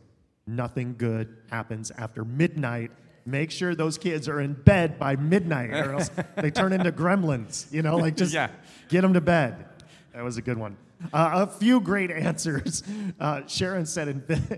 Nothing 0.46 0.94
good 0.96 1.36
happens 1.50 1.90
after 1.90 2.24
midnight. 2.24 2.90
Make 3.26 3.50
sure 3.50 3.74
those 3.74 3.98
kids 3.98 4.26
are 4.26 4.40
in 4.40 4.54
bed 4.54 4.98
by 4.98 5.16
midnight, 5.16 5.70
or 5.70 5.92
else 5.92 6.10
they 6.36 6.50
turn 6.50 6.72
into 6.72 6.90
gremlins. 6.92 7.70
You 7.70 7.82
know, 7.82 7.96
like 7.98 8.16
just 8.16 8.32
yeah. 8.32 8.48
get 8.88 9.02
them 9.02 9.12
to 9.12 9.20
bed. 9.20 9.66
That 10.18 10.24
was 10.24 10.36
a 10.36 10.42
good 10.42 10.58
one. 10.58 10.76
Uh, 11.12 11.46
a 11.46 11.58
few 11.58 11.80
great 11.80 12.10
answers. 12.10 12.82
Uh, 13.20 13.44
Sharon 13.48 13.84
said, 13.84 14.08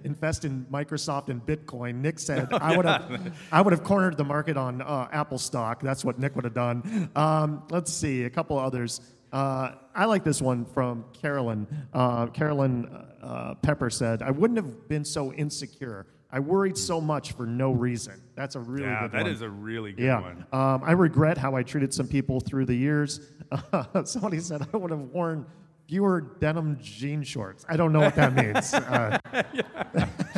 invest 0.04 0.44
in 0.44 0.66
Microsoft 0.70 1.28
and 1.28 1.40
Bitcoin. 1.44 1.96
Nick 1.96 2.18
said, 2.18 2.48
oh, 2.52 2.58
I 2.60 2.76
would 2.76 2.84
have, 2.84 3.34
I 3.50 3.62
would 3.62 3.72
have 3.72 3.82
cornered 3.84 4.18
the 4.18 4.24
market 4.24 4.58
on 4.58 4.82
uh, 4.82 5.08
Apple 5.12 5.38
stock. 5.38 5.80
That's 5.80 6.04
what 6.04 6.18
Nick 6.18 6.36
would 6.36 6.44
have 6.44 6.52
done. 6.52 7.10
Um, 7.16 7.62
let's 7.70 7.90
see, 7.90 8.24
a 8.24 8.30
couple 8.30 8.58
others. 8.58 9.00
Uh, 9.32 9.72
I 9.94 10.04
like 10.04 10.24
this 10.24 10.42
one 10.42 10.66
from 10.66 11.06
Carolyn. 11.14 11.66
Uh, 11.94 12.26
Carolyn 12.26 12.86
uh, 13.22 13.54
Pepper 13.62 13.88
said, 13.88 14.20
I 14.20 14.30
wouldn't 14.30 14.58
have 14.58 14.88
been 14.88 15.04
so 15.04 15.32
insecure. 15.32 16.06
I 16.32 16.40
worried 16.40 16.78
so 16.78 17.00
much 17.00 17.32
for 17.32 17.44
no 17.44 17.72
reason. 17.72 18.20
That's 18.36 18.54
a 18.54 18.60
really 18.60 18.84
yeah, 18.84 19.02
good 19.02 19.12
one. 19.12 19.20
Yeah, 19.20 19.24
that 19.24 19.30
is 19.30 19.42
a 19.42 19.48
really 19.48 19.92
good 19.92 20.04
yeah. 20.04 20.20
one. 20.20 20.46
Um, 20.52 20.82
I 20.84 20.92
regret 20.92 21.36
how 21.36 21.56
I 21.56 21.62
treated 21.62 21.92
some 21.92 22.06
people 22.06 22.40
through 22.40 22.66
the 22.66 22.74
years. 22.74 23.20
somebody 24.04 24.38
said 24.38 24.66
I 24.72 24.76
would 24.76 24.92
have 24.92 25.00
worn 25.00 25.46
fewer 25.88 26.20
denim 26.38 26.78
jean 26.80 27.24
shorts. 27.24 27.66
I 27.68 27.76
don't 27.76 27.92
know 27.92 28.00
what 28.00 28.14
that 28.14 28.34
means. 28.34 28.74
Uh, 28.90 29.18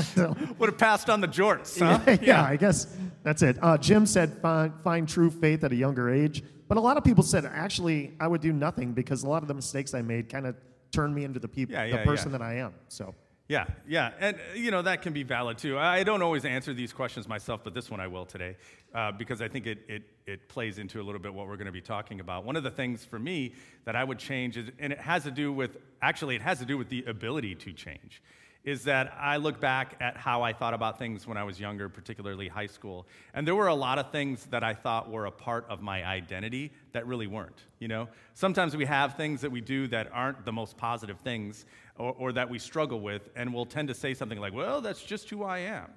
so, 0.02 0.36
Would 0.58 0.70
have 0.70 0.78
passed 0.78 1.10
on 1.10 1.20
the 1.20 1.28
jorts, 1.28 1.78
huh? 1.78 2.00
Yeah, 2.06 2.18
yeah, 2.22 2.44
I 2.44 2.56
guess 2.56 2.96
that's 3.22 3.42
it. 3.42 3.56
Uh, 3.62 3.76
Jim 3.78 4.06
said 4.06 4.40
find, 4.40 4.72
find 4.82 5.08
true 5.08 5.30
faith 5.30 5.64
at 5.64 5.72
a 5.72 5.76
younger 5.76 6.10
age. 6.10 6.42
But 6.68 6.76
a 6.76 6.80
lot 6.80 6.96
of 6.96 7.04
people 7.04 7.22
said, 7.22 7.44
actually, 7.44 8.12
I 8.18 8.28
would 8.28 8.40
do 8.40 8.52
nothing 8.52 8.92
because 8.92 9.24
a 9.24 9.28
lot 9.28 9.42
of 9.42 9.48
the 9.48 9.54
mistakes 9.54 9.94
I 9.94 10.02
made 10.02 10.28
kind 10.28 10.46
of 10.46 10.56
turned 10.90 11.14
me 11.14 11.24
into 11.24 11.38
the, 11.38 11.48
people, 11.48 11.74
yeah, 11.74 11.84
yeah, 11.84 11.98
the 11.98 12.04
person 12.04 12.32
that 12.32 12.42
I 12.42 12.54
am. 12.56 12.74
So. 12.88 13.14
Yeah, 13.52 13.66
yeah. 13.86 14.12
And, 14.18 14.38
you 14.54 14.70
know, 14.70 14.80
that 14.80 15.02
can 15.02 15.12
be 15.12 15.24
valid 15.24 15.58
too. 15.58 15.78
I 15.78 16.04
don't 16.04 16.22
always 16.22 16.46
answer 16.46 16.72
these 16.72 16.90
questions 16.90 17.28
myself, 17.28 17.60
but 17.62 17.74
this 17.74 17.90
one 17.90 18.00
I 18.00 18.06
will 18.06 18.24
today 18.24 18.56
uh, 18.94 19.12
because 19.12 19.42
I 19.42 19.48
think 19.48 19.66
it, 19.66 19.80
it, 19.88 20.02
it 20.26 20.48
plays 20.48 20.78
into 20.78 21.02
a 21.02 21.04
little 21.04 21.20
bit 21.20 21.34
what 21.34 21.46
we're 21.46 21.58
going 21.58 21.66
to 21.66 21.70
be 21.72 21.82
talking 21.82 22.20
about. 22.20 22.46
One 22.46 22.56
of 22.56 22.62
the 22.62 22.70
things 22.70 23.04
for 23.04 23.18
me 23.18 23.52
that 23.84 23.94
I 23.94 24.04
would 24.04 24.18
change 24.18 24.56
is, 24.56 24.70
and 24.78 24.90
it 24.90 25.00
has 25.00 25.24
to 25.24 25.30
do 25.30 25.52
with, 25.52 25.76
actually, 26.00 26.34
it 26.34 26.40
has 26.40 26.60
to 26.60 26.64
do 26.64 26.78
with 26.78 26.88
the 26.88 27.04
ability 27.04 27.54
to 27.56 27.74
change 27.74 28.22
is 28.64 28.84
that 28.84 29.12
I 29.18 29.38
look 29.38 29.60
back 29.60 29.96
at 30.00 30.16
how 30.16 30.42
I 30.42 30.52
thought 30.52 30.72
about 30.72 30.98
things 30.98 31.26
when 31.26 31.36
I 31.36 31.42
was 31.42 31.58
younger, 31.58 31.88
particularly 31.88 32.46
high 32.46 32.66
school. 32.66 33.06
And 33.34 33.46
there 33.46 33.56
were 33.56 33.66
a 33.66 33.74
lot 33.74 33.98
of 33.98 34.12
things 34.12 34.46
that 34.46 34.62
I 34.62 34.72
thought 34.72 35.10
were 35.10 35.26
a 35.26 35.32
part 35.32 35.66
of 35.68 35.82
my 35.82 36.04
identity 36.04 36.70
that 36.92 37.06
really 37.06 37.26
weren't, 37.26 37.60
you 37.80 37.88
know? 37.88 38.08
Sometimes 38.34 38.76
we 38.76 38.84
have 38.84 39.16
things 39.16 39.40
that 39.40 39.50
we 39.50 39.60
do 39.60 39.88
that 39.88 40.08
aren't 40.12 40.44
the 40.44 40.52
most 40.52 40.76
positive 40.76 41.18
things 41.24 41.66
or, 41.96 42.14
or 42.18 42.32
that 42.32 42.48
we 42.48 42.58
struggle 42.58 43.00
with, 43.00 43.30
and 43.34 43.52
we'll 43.52 43.66
tend 43.66 43.88
to 43.88 43.94
say 43.94 44.14
something 44.14 44.38
like, 44.38 44.54
well, 44.54 44.80
that's 44.80 45.02
just 45.02 45.28
who 45.28 45.42
I 45.42 45.58
am. 45.58 45.90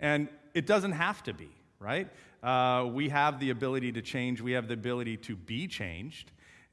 And 0.00 0.28
it 0.52 0.66
doesn't 0.66 0.92
have 0.92 1.22
to 1.24 1.32
be, 1.32 1.50
right? 1.78 2.08
Uh, 2.42 2.88
we 2.92 3.08
have 3.10 3.38
the 3.38 3.50
ability 3.50 3.92
to 3.92 4.02
change, 4.02 4.40
we 4.40 4.52
have 4.52 4.66
the 4.66 4.74
ability 4.74 5.16
to 5.18 5.36
be 5.36 5.68
changed, 5.68 6.32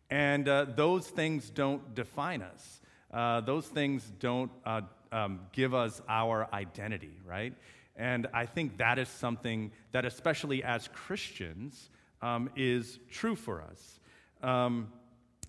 and 0.10 0.48
uh, 0.48 0.66
those 0.76 1.08
things 1.08 1.50
don't 1.52 1.94
define 1.94 2.42
us. 2.42 2.82
Uh, 3.12 3.42
those 3.42 3.68
things 3.68 4.12
don't 4.20 4.52
uh, 4.66 4.82
um, 5.12 5.42
give 5.52 5.74
us 5.74 6.02
our 6.08 6.48
identity, 6.54 7.18
right? 7.26 7.54
And 7.96 8.28
I 8.34 8.46
think 8.46 8.78
that 8.78 9.00
is 9.00 9.10
something 9.10 9.72
that, 9.92 10.06
especially 10.06 10.64
as 10.64 10.88
Christians, 10.90 11.90
um, 12.22 12.50
is 12.56 13.00
true 13.10 13.36
for 13.36 13.62
us. 13.62 14.00
Um, 14.44 14.92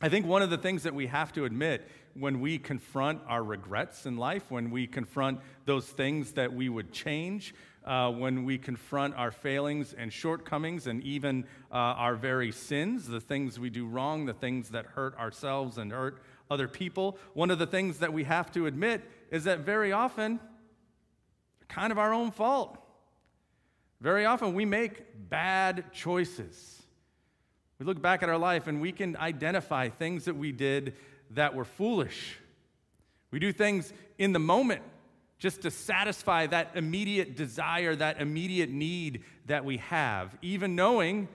I 0.00 0.08
think 0.08 0.26
one 0.26 0.42
of 0.42 0.50
the 0.50 0.58
things 0.58 0.84
that 0.84 0.94
we 0.94 1.08
have 1.08 1.32
to 1.32 1.44
admit 1.44 1.86
when 2.14 2.40
we 2.40 2.58
confront 2.58 3.20
our 3.26 3.42
regrets 3.42 4.06
in 4.06 4.16
life, 4.16 4.50
when 4.50 4.70
we 4.70 4.86
confront 4.86 5.40
those 5.66 5.86
things 5.86 6.32
that 6.32 6.52
we 6.52 6.68
would 6.68 6.92
change, 6.92 7.54
uh, 7.84 8.10
when 8.10 8.44
we 8.44 8.58
confront 8.58 9.14
our 9.14 9.30
failings 9.30 9.94
and 9.94 10.12
shortcomings, 10.12 10.86
and 10.86 11.02
even 11.04 11.44
uh, 11.72 11.74
our 11.74 12.16
very 12.16 12.52
sins, 12.52 13.06
the 13.06 13.20
things 13.20 13.58
we 13.58 13.70
do 13.70 13.86
wrong, 13.86 14.26
the 14.26 14.34
things 14.34 14.70
that 14.70 14.86
hurt 14.86 15.16
ourselves 15.18 15.78
and 15.78 15.92
hurt 15.92 16.22
other 16.50 16.68
people, 16.68 17.18
one 17.34 17.50
of 17.50 17.58
the 17.58 17.66
things 17.66 17.98
that 17.98 18.12
we 18.12 18.24
have 18.24 18.50
to 18.52 18.66
admit 18.66 19.02
is 19.30 19.44
that 19.44 19.60
very 19.60 19.92
often, 19.92 20.40
kind 21.68 21.92
of 21.92 21.98
our 21.98 22.12
own 22.12 22.30
fault. 22.30 22.78
Very 24.00 24.24
often, 24.24 24.54
we 24.54 24.64
make 24.64 25.28
bad 25.28 25.92
choices. 25.92 26.82
We 27.78 27.86
look 27.86 28.00
back 28.00 28.22
at 28.22 28.28
our 28.28 28.38
life 28.38 28.66
and 28.66 28.80
we 28.80 28.92
can 28.92 29.16
identify 29.16 29.88
things 29.88 30.24
that 30.24 30.36
we 30.36 30.52
did 30.52 30.94
that 31.30 31.54
were 31.54 31.64
foolish. 31.64 32.38
We 33.30 33.38
do 33.38 33.52
things 33.52 33.92
in 34.18 34.32
the 34.32 34.38
moment 34.38 34.82
just 35.38 35.62
to 35.62 35.70
satisfy 35.70 36.46
that 36.46 36.72
immediate 36.74 37.36
desire, 37.36 37.94
that 37.94 38.20
immediate 38.20 38.70
need 38.70 39.22
that 39.46 39.64
we 39.64 39.76
have, 39.76 40.36
even 40.42 40.74
knowing 40.74 41.28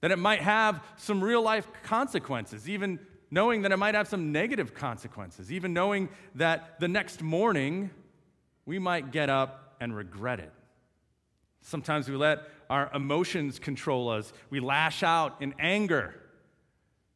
that 0.00 0.12
it 0.12 0.18
might 0.18 0.40
have 0.40 0.82
some 0.96 1.22
real 1.22 1.42
life 1.42 1.66
consequences, 1.82 2.68
even 2.68 3.00
knowing 3.34 3.62
that 3.62 3.72
it 3.72 3.76
might 3.76 3.94
have 3.94 4.08
some 4.08 4.32
negative 4.32 4.74
consequences, 4.74 5.50
even 5.50 5.74
knowing 5.74 6.08
that 6.36 6.78
the 6.78 6.88
next 6.88 7.20
morning 7.20 7.90
we 8.64 8.78
might 8.78 9.10
get 9.10 9.28
up 9.28 9.74
and 9.80 9.94
regret 9.94 10.38
it. 10.38 10.52
Sometimes 11.60 12.08
we 12.08 12.16
let 12.16 12.38
our 12.70 12.90
emotions 12.94 13.58
control 13.58 14.08
us. 14.08 14.32
We 14.50 14.60
lash 14.60 15.02
out 15.02 15.42
in 15.42 15.54
anger. 15.58 16.14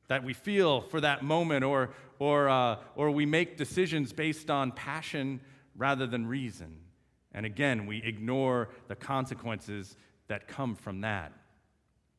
that 0.09 0.25
we 0.25 0.33
feel 0.33 0.81
for 0.81 1.01
that 1.01 1.23
moment, 1.23 1.65
or, 1.65 1.91
or, 2.19 2.49
uh, 2.49 2.77
or 2.97 3.11
we 3.11 3.27
make 3.27 3.57
decisions 3.57 4.13
based 4.13 4.51
on 4.51 4.73
passion 4.73 5.41
rather 5.77 6.07
than 6.07 6.27
reason. 6.27 6.79
And 7.33 7.47
again, 7.47 7.87
we 7.87 8.03
ignore 8.03 8.71
the 8.89 8.97
consequences 8.97 9.97
that 10.27 10.49
come 10.49 10.75
from 10.75 11.03
that. 11.03 11.33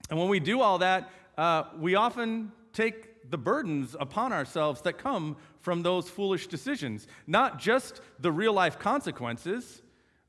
And 0.10 0.18
when 0.18 0.29
we 0.29 0.39
do 0.39 0.62
all 0.62 0.77
that, 0.77 1.10
uh, 1.38 1.63
we 1.77 1.96
often 1.96 2.51
take 2.74 3.09
the 3.28 3.38
burdens 3.38 3.96
upon 4.00 4.34
ourselves 4.34 4.82
that 4.82 4.98
come 4.98 5.38
from 5.62 5.84
those 5.84 6.10
foolish 6.10 6.48
decisions. 6.48 7.08
Not 7.28 7.60
just 7.60 8.02
the 8.20 8.32
real 8.32 8.54
life 8.54 8.80
consequences, 8.80 9.82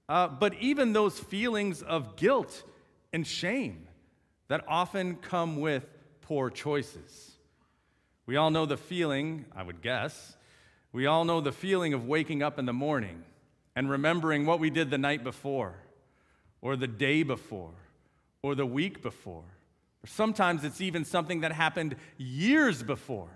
uh, 0.09 0.29
but 0.29 0.55
even 0.55 0.93
those 0.93 1.19
feelings 1.19 1.83
of 1.83 2.17
guilt 2.17 2.63
and 3.13 3.27
shame 3.27 3.87
that 4.49 4.65
often 4.67 5.17
come 5.17 5.61
with 5.61 5.87
poor 6.23 6.51
choices. 6.51 7.33
We 8.27 8.37
all 8.37 8.51
know 8.51 8.67
the 8.67 8.77
feeling, 8.77 9.47
I 9.55 9.63
would 9.63 9.83
guess, 9.83 10.37
we 10.93 11.07
all 11.07 11.25
know 11.25 11.41
the 11.41 11.53
feeling 11.53 11.95
of 11.95 12.07
waking 12.07 12.43
up 12.43 12.59
in 12.59 12.67
the 12.67 12.73
morning 12.73 13.25
and 13.77 13.89
remembering 13.89 14.47
what 14.47 14.59
we 14.59 14.71
did 14.71 14.91
the 14.91 14.99
night 14.99 15.23
before, 15.23 15.77
or 16.61 16.77
the 16.77 16.89
day 16.89 17.23
before, 17.23 17.75
or 18.43 18.55
the 18.55 18.67
week 18.67 19.03
before. 19.03 19.45
Or 20.02 20.07
sometimes 20.07 20.64
it's 20.64 20.80
even 20.80 21.04
something 21.04 21.40
that 21.40 21.52
happened 21.52 21.97
years 22.16 22.83
before. 22.83 23.28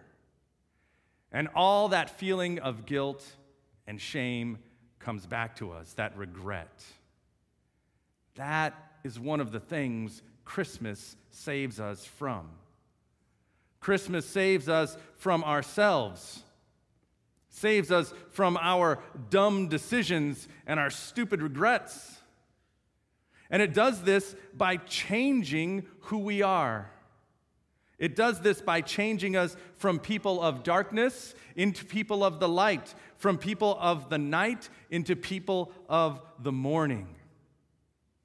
And 1.30 1.49
all 1.54 1.88
that 1.88 2.11
feeling 2.11 2.61
of 2.61 2.87
guilt 2.87 3.25
and 3.87 4.00
shame 4.00 4.59
comes 4.99 5.26
back 5.26 5.56
to 5.56 5.73
us, 5.73 5.92
that 5.94 6.16
regret. 6.16 6.83
That 8.37 8.75
is 9.04 9.21
one 9.21 9.40
of 9.40 9.52
the 9.52 9.61
things 9.61 10.23
Christmas 10.44 11.16
saves 11.30 11.80
us 11.80 12.04
from. 12.04 12.49
Christmas 13.80 14.25
saves 14.25 14.68
us 14.68 14.97
from 15.16 15.44
ourselves, 15.44 16.42
saves 17.50 17.90
us 17.90 18.14
from 18.30 18.56
our 18.56 18.99
dumb 19.28 19.68
decisions 19.68 20.49
and 20.66 20.80
our 20.80 20.90
stupid 20.90 21.42
regrets. 21.42 22.16
And 23.55 23.63
it 23.63 23.73
does 23.73 24.03
this 24.03 24.35
by 24.53 24.79
changing 24.79 25.87
who 26.01 26.19
we 26.19 26.43
are. 26.43 26.91
It 28.01 28.17
does 28.17 28.41
this 28.41 28.61
by 28.61 28.81
changing 28.81 29.37
us 29.37 29.57
from 29.77 30.01
people 30.01 30.43
of 30.43 30.65
darkness 30.65 31.37
into 31.55 31.85
people 31.85 32.25
of 32.25 32.41
the 32.41 32.49
light, 32.49 32.93
from 33.17 33.39
people 33.39 33.79
of 33.81 34.11
the 34.11 34.19
night 34.19 34.69
into 34.91 35.15
people 35.15 35.71
of 35.89 36.21
the 36.41 36.51
morning. 36.51 37.07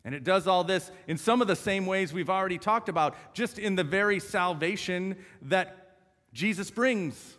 And 0.04 0.16
it 0.16 0.24
does 0.24 0.48
all 0.48 0.64
this 0.64 0.90
in 1.08 1.20
some 1.20 1.44
of 1.44 1.48
the 1.48 1.56
same 1.56 1.86
ways 1.86 2.12
we've 2.12 2.32
already 2.32 2.58
talked 2.58 2.90
about, 2.90 3.16
just 3.36 3.60
in 3.60 3.76
the 3.76 3.84
very 3.84 4.20
salvation 4.20 5.16
that 5.44 5.92
Jesus 6.34 6.72
brings, 6.72 7.38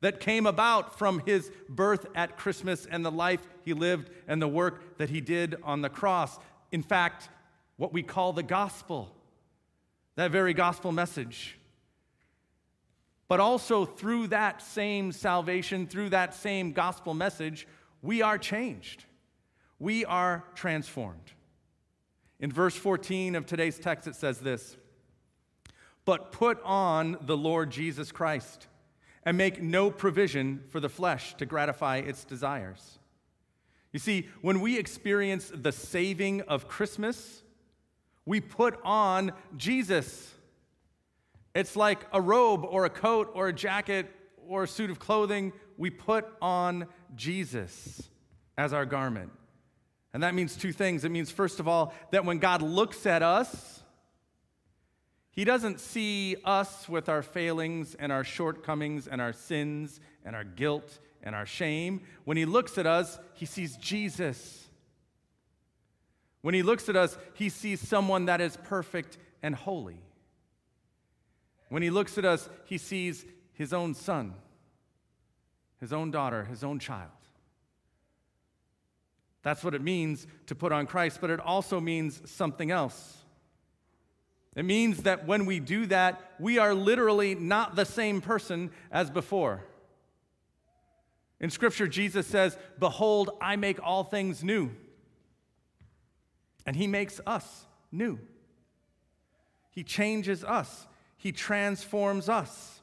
that 0.00 0.20
came 0.20 0.46
about 0.46 0.98
from 0.98 1.18
his 1.26 1.52
birth 1.68 2.06
at 2.14 2.38
Christmas 2.38 2.86
and 2.86 3.04
the 3.04 3.10
life 3.10 3.46
he 3.62 3.74
lived 3.74 4.08
and 4.26 4.40
the 4.40 4.48
work 4.48 4.96
that 4.96 5.10
he 5.10 5.20
did 5.20 5.56
on 5.62 5.82
the 5.82 5.90
cross. 5.90 6.38
In 6.70 6.82
fact, 6.82 7.28
what 7.76 7.92
we 7.92 8.02
call 8.02 8.32
the 8.32 8.42
gospel 8.42 9.14
that 10.18 10.32
very 10.32 10.52
gospel 10.52 10.90
message. 10.90 11.56
But 13.28 13.38
also 13.38 13.84
through 13.84 14.26
that 14.28 14.60
same 14.60 15.12
salvation, 15.12 15.86
through 15.86 16.08
that 16.08 16.34
same 16.34 16.72
gospel 16.72 17.14
message, 17.14 17.68
we 18.02 18.20
are 18.20 18.36
changed. 18.36 19.04
We 19.78 20.04
are 20.04 20.42
transformed. 20.56 21.30
In 22.40 22.50
verse 22.50 22.74
14 22.74 23.36
of 23.36 23.46
today's 23.46 23.78
text, 23.78 24.08
it 24.08 24.16
says 24.16 24.40
this 24.40 24.76
But 26.04 26.32
put 26.32 26.60
on 26.64 27.16
the 27.20 27.36
Lord 27.36 27.70
Jesus 27.70 28.10
Christ 28.10 28.66
and 29.22 29.36
make 29.36 29.62
no 29.62 29.88
provision 29.88 30.64
for 30.70 30.80
the 30.80 30.88
flesh 30.88 31.34
to 31.34 31.46
gratify 31.46 31.98
its 31.98 32.24
desires. 32.24 32.97
You 33.92 33.98
see, 33.98 34.28
when 34.42 34.60
we 34.60 34.78
experience 34.78 35.50
the 35.54 35.72
saving 35.72 36.42
of 36.42 36.68
Christmas, 36.68 37.42
we 38.26 38.40
put 38.40 38.78
on 38.84 39.32
Jesus. 39.56 40.34
It's 41.54 41.74
like 41.74 42.00
a 42.12 42.20
robe 42.20 42.64
or 42.64 42.84
a 42.84 42.90
coat 42.90 43.30
or 43.34 43.48
a 43.48 43.52
jacket 43.52 44.06
or 44.46 44.64
a 44.64 44.68
suit 44.68 44.90
of 44.90 44.98
clothing. 44.98 45.52
We 45.78 45.90
put 45.90 46.26
on 46.42 46.86
Jesus 47.14 48.02
as 48.58 48.72
our 48.74 48.84
garment. 48.84 49.32
And 50.12 50.22
that 50.22 50.34
means 50.34 50.56
two 50.56 50.72
things. 50.72 51.04
It 51.04 51.10
means, 51.10 51.30
first 51.30 51.60
of 51.60 51.68
all, 51.68 51.94
that 52.10 52.24
when 52.24 52.38
God 52.38 52.60
looks 52.60 53.06
at 53.06 53.22
us, 53.22 53.82
He 55.30 55.44
doesn't 55.44 55.80
see 55.80 56.36
us 56.44 56.88
with 56.88 57.08
our 57.08 57.22
failings 57.22 57.94
and 57.94 58.12
our 58.12 58.24
shortcomings 58.24 59.06
and 59.08 59.22
our 59.22 59.32
sins 59.32 60.00
and 60.24 60.36
our 60.36 60.44
guilt 60.44 60.98
and 61.22 61.34
our 61.34 61.46
shame. 61.46 62.02
When 62.24 62.36
He 62.36 62.44
looks 62.44 62.78
at 62.78 62.86
us, 62.86 63.18
He 63.34 63.46
sees 63.46 63.76
Jesus. 63.76 64.68
When 66.40 66.54
he 66.54 66.62
looks 66.62 66.88
at 66.88 66.96
us, 66.96 67.18
he 67.34 67.48
sees 67.48 67.80
someone 67.80 68.26
that 68.26 68.40
is 68.40 68.56
perfect 68.64 69.18
and 69.42 69.54
holy. 69.54 70.00
When 71.68 71.82
he 71.82 71.90
looks 71.90 72.16
at 72.16 72.24
us, 72.24 72.48
he 72.64 72.78
sees 72.78 73.24
his 73.52 73.72
own 73.72 73.94
son, 73.94 74.34
his 75.80 75.92
own 75.92 76.10
daughter, 76.10 76.44
his 76.44 76.64
own 76.64 76.78
child. 76.78 77.10
That's 79.42 79.64
what 79.64 79.74
it 79.74 79.82
means 79.82 80.26
to 80.46 80.54
put 80.54 80.72
on 80.72 80.86
Christ, 80.86 81.18
but 81.20 81.30
it 81.30 81.40
also 81.40 81.80
means 81.80 82.30
something 82.30 82.70
else. 82.70 83.16
It 84.54 84.64
means 84.64 85.02
that 85.02 85.26
when 85.26 85.46
we 85.46 85.60
do 85.60 85.86
that, 85.86 86.32
we 86.40 86.58
are 86.58 86.74
literally 86.74 87.34
not 87.34 87.76
the 87.76 87.84
same 87.84 88.20
person 88.20 88.70
as 88.90 89.10
before. 89.10 89.64
In 91.40 91.50
Scripture, 91.50 91.86
Jesus 91.86 92.26
says, 92.26 92.56
Behold, 92.78 93.30
I 93.40 93.56
make 93.56 93.78
all 93.82 94.04
things 94.04 94.42
new. 94.42 94.70
And 96.66 96.74
He 96.74 96.86
makes 96.86 97.20
us 97.26 97.66
new. 97.92 98.18
He 99.70 99.84
changes 99.84 100.42
us, 100.42 100.86
He 101.16 101.32
transforms 101.32 102.28
us. 102.28 102.80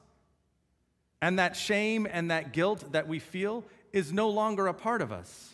And 1.22 1.40
that 1.40 1.56
shame 1.56 2.08
and 2.10 2.30
that 2.30 2.54
guilt 2.54 2.92
that 2.92 3.08
we 3.08 3.20
feel 3.20 3.64
is 3.92 4.14
no 4.14 4.30
longer 4.30 4.68
a 4.68 4.74
part 4.74 5.02
of 5.02 5.12
us 5.12 5.54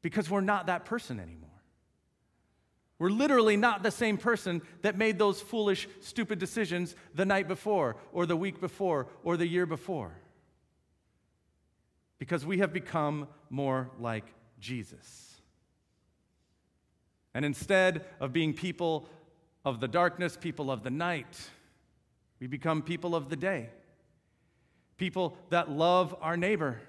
because 0.00 0.30
we're 0.30 0.40
not 0.40 0.66
that 0.66 0.84
person 0.84 1.20
anymore. 1.20 1.50
We're 2.98 3.10
literally 3.10 3.56
not 3.56 3.82
the 3.82 3.90
same 3.90 4.16
person 4.16 4.62
that 4.82 4.96
made 4.96 5.18
those 5.18 5.40
foolish, 5.40 5.88
stupid 6.00 6.38
decisions 6.38 6.94
the 7.14 7.26
night 7.26 7.48
before, 7.48 7.96
or 8.12 8.26
the 8.26 8.36
week 8.36 8.60
before, 8.60 9.08
or 9.24 9.36
the 9.36 9.46
year 9.46 9.66
before. 9.66 10.12
Because 12.22 12.46
we 12.46 12.58
have 12.58 12.72
become 12.72 13.26
more 13.50 13.90
like 13.98 14.22
Jesus. 14.60 15.40
And 17.34 17.44
instead 17.44 18.04
of 18.20 18.32
being 18.32 18.54
people 18.54 19.08
of 19.64 19.80
the 19.80 19.88
darkness, 19.88 20.38
people 20.40 20.70
of 20.70 20.84
the 20.84 20.90
night, 20.90 21.36
we 22.38 22.46
become 22.46 22.80
people 22.80 23.16
of 23.16 23.28
the 23.28 23.34
day. 23.34 23.70
People 24.98 25.36
that 25.50 25.68
love 25.68 26.14
our 26.20 26.36
neighbor, 26.36 26.80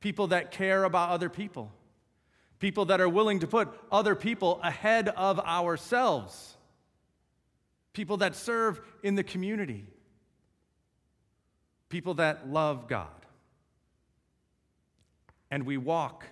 people 0.00 0.26
that 0.26 0.50
care 0.50 0.84
about 0.84 1.08
other 1.08 1.30
people, 1.30 1.72
people 2.58 2.84
that 2.84 3.00
are 3.00 3.08
willing 3.08 3.38
to 3.38 3.46
put 3.46 3.72
other 3.90 4.14
people 4.14 4.60
ahead 4.62 5.08
of 5.08 5.40
ourselves, 5.40 6.58
people 7.94 8.18
that 8.18 8.36
serve 8.36 8.78
in 9.02 9.14
the 9.14 9.24
community, 9.24 9.86
people 11.88 12.12
that 12.12 12.50
love 12.50 12.88
God. 12.88 13.23
And 15.50 15.64
we 15.64 15.76
walk 15.76 16.26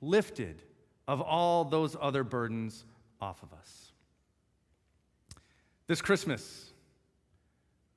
lifted 0.00 0.62
of 1.08 1.20
all 1.20 1.64
those 1.64 1.96
other 2.00 2.22
burdens 2.22 2.84
off 3.20 3.42
of 3.42 3.52
us. 3.52 3.92
This 5.86 6.00
Christmas, 6.00 6.70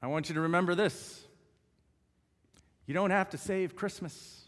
I 0.01 0.07
want 0.07 0.29
you 0.29 0.35
to 0.35 0.41
remember 0.41 0.73
this. 0.73 1.23
You 2.85 2.93
don't 2.93 3.11
have 3.11 3.29
to 3.29 3.37
save 3.37 3.75
Christmas. 3.75 4.41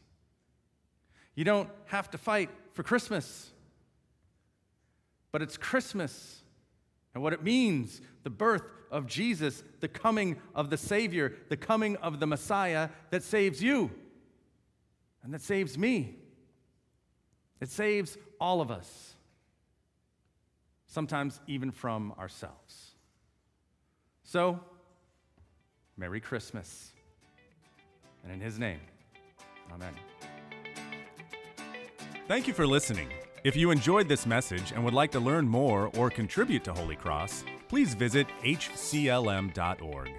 You 1.36 1.44
don't 1.44 1.70
have 1.86 2.10
to 2.12 2.18
fight 2.18 2.50
for 2.74 2.84
Christmas. 2.84 3.52
But 5.32 5.42
it's 5.42 5.58
Christmas 5.58 6.42
and 7.14 7.22
what 7.22 7.34
it 7.34 7.44
means 7.44 8.02
the 8.24 8.30
birth 8.30 8.64
of 8.90 9.06
Jesus, 9.06 9.64
the 9.80 9.88
coming 9.88 10.38
of 10.56 10.70
the 10.70 10.78
Savior, 10.78 11.34
the 11.50 11.58
coming 11.58 11.98
of 11.98 12.20
the 12.20 12.28
Messiah 12.28 12.90
that 13.12 13.24
saves 13.24 13.62
you 13.62 13.92
and 15.26 15.34
that 15.34 15.42
saves 15.42 15.78
me. 15.78 16.16
It 17.60 17.70
saves 17.70 18.18
all 18.40 18.62
of 18.62 18.72
us, 18.72 19.16
sometimes 20.88 21.42
even 21.48 21.72
from 21.72 22.14
ourselves. 22.20 22.92
So, 24.24 24.60
Merry 25.98 26.22
Christmas. 26.22 26.92
And 28.24 28.32
in 28.32 28.40
His 28.40 28.58
name, 28.58 28.80
Amen. 29.74 29.94
Thank 32.28 32.48
you 32.48 32.54
for 32.54 32.66
listening. 32.66 33.10
If 33.44 33.56
you 33.56 33.72
enjoyed 33.72 34.08
this 34.08 34.26
message 34.26 34.72
and 34.72 34.84
would 34.84 34.94
like 34.94 35.12
to 35.12 35.20
learn 35.20 35.48
more 35.48 35.92
or 35.98 36.10
contribute 36.10 36.64
to 36.64 36.74
Holy 36.74 36.96
Cross, 36.96 37.46
please 37.68 37.94
visit 37.94 38.28
hclm.org. 38.44 40.10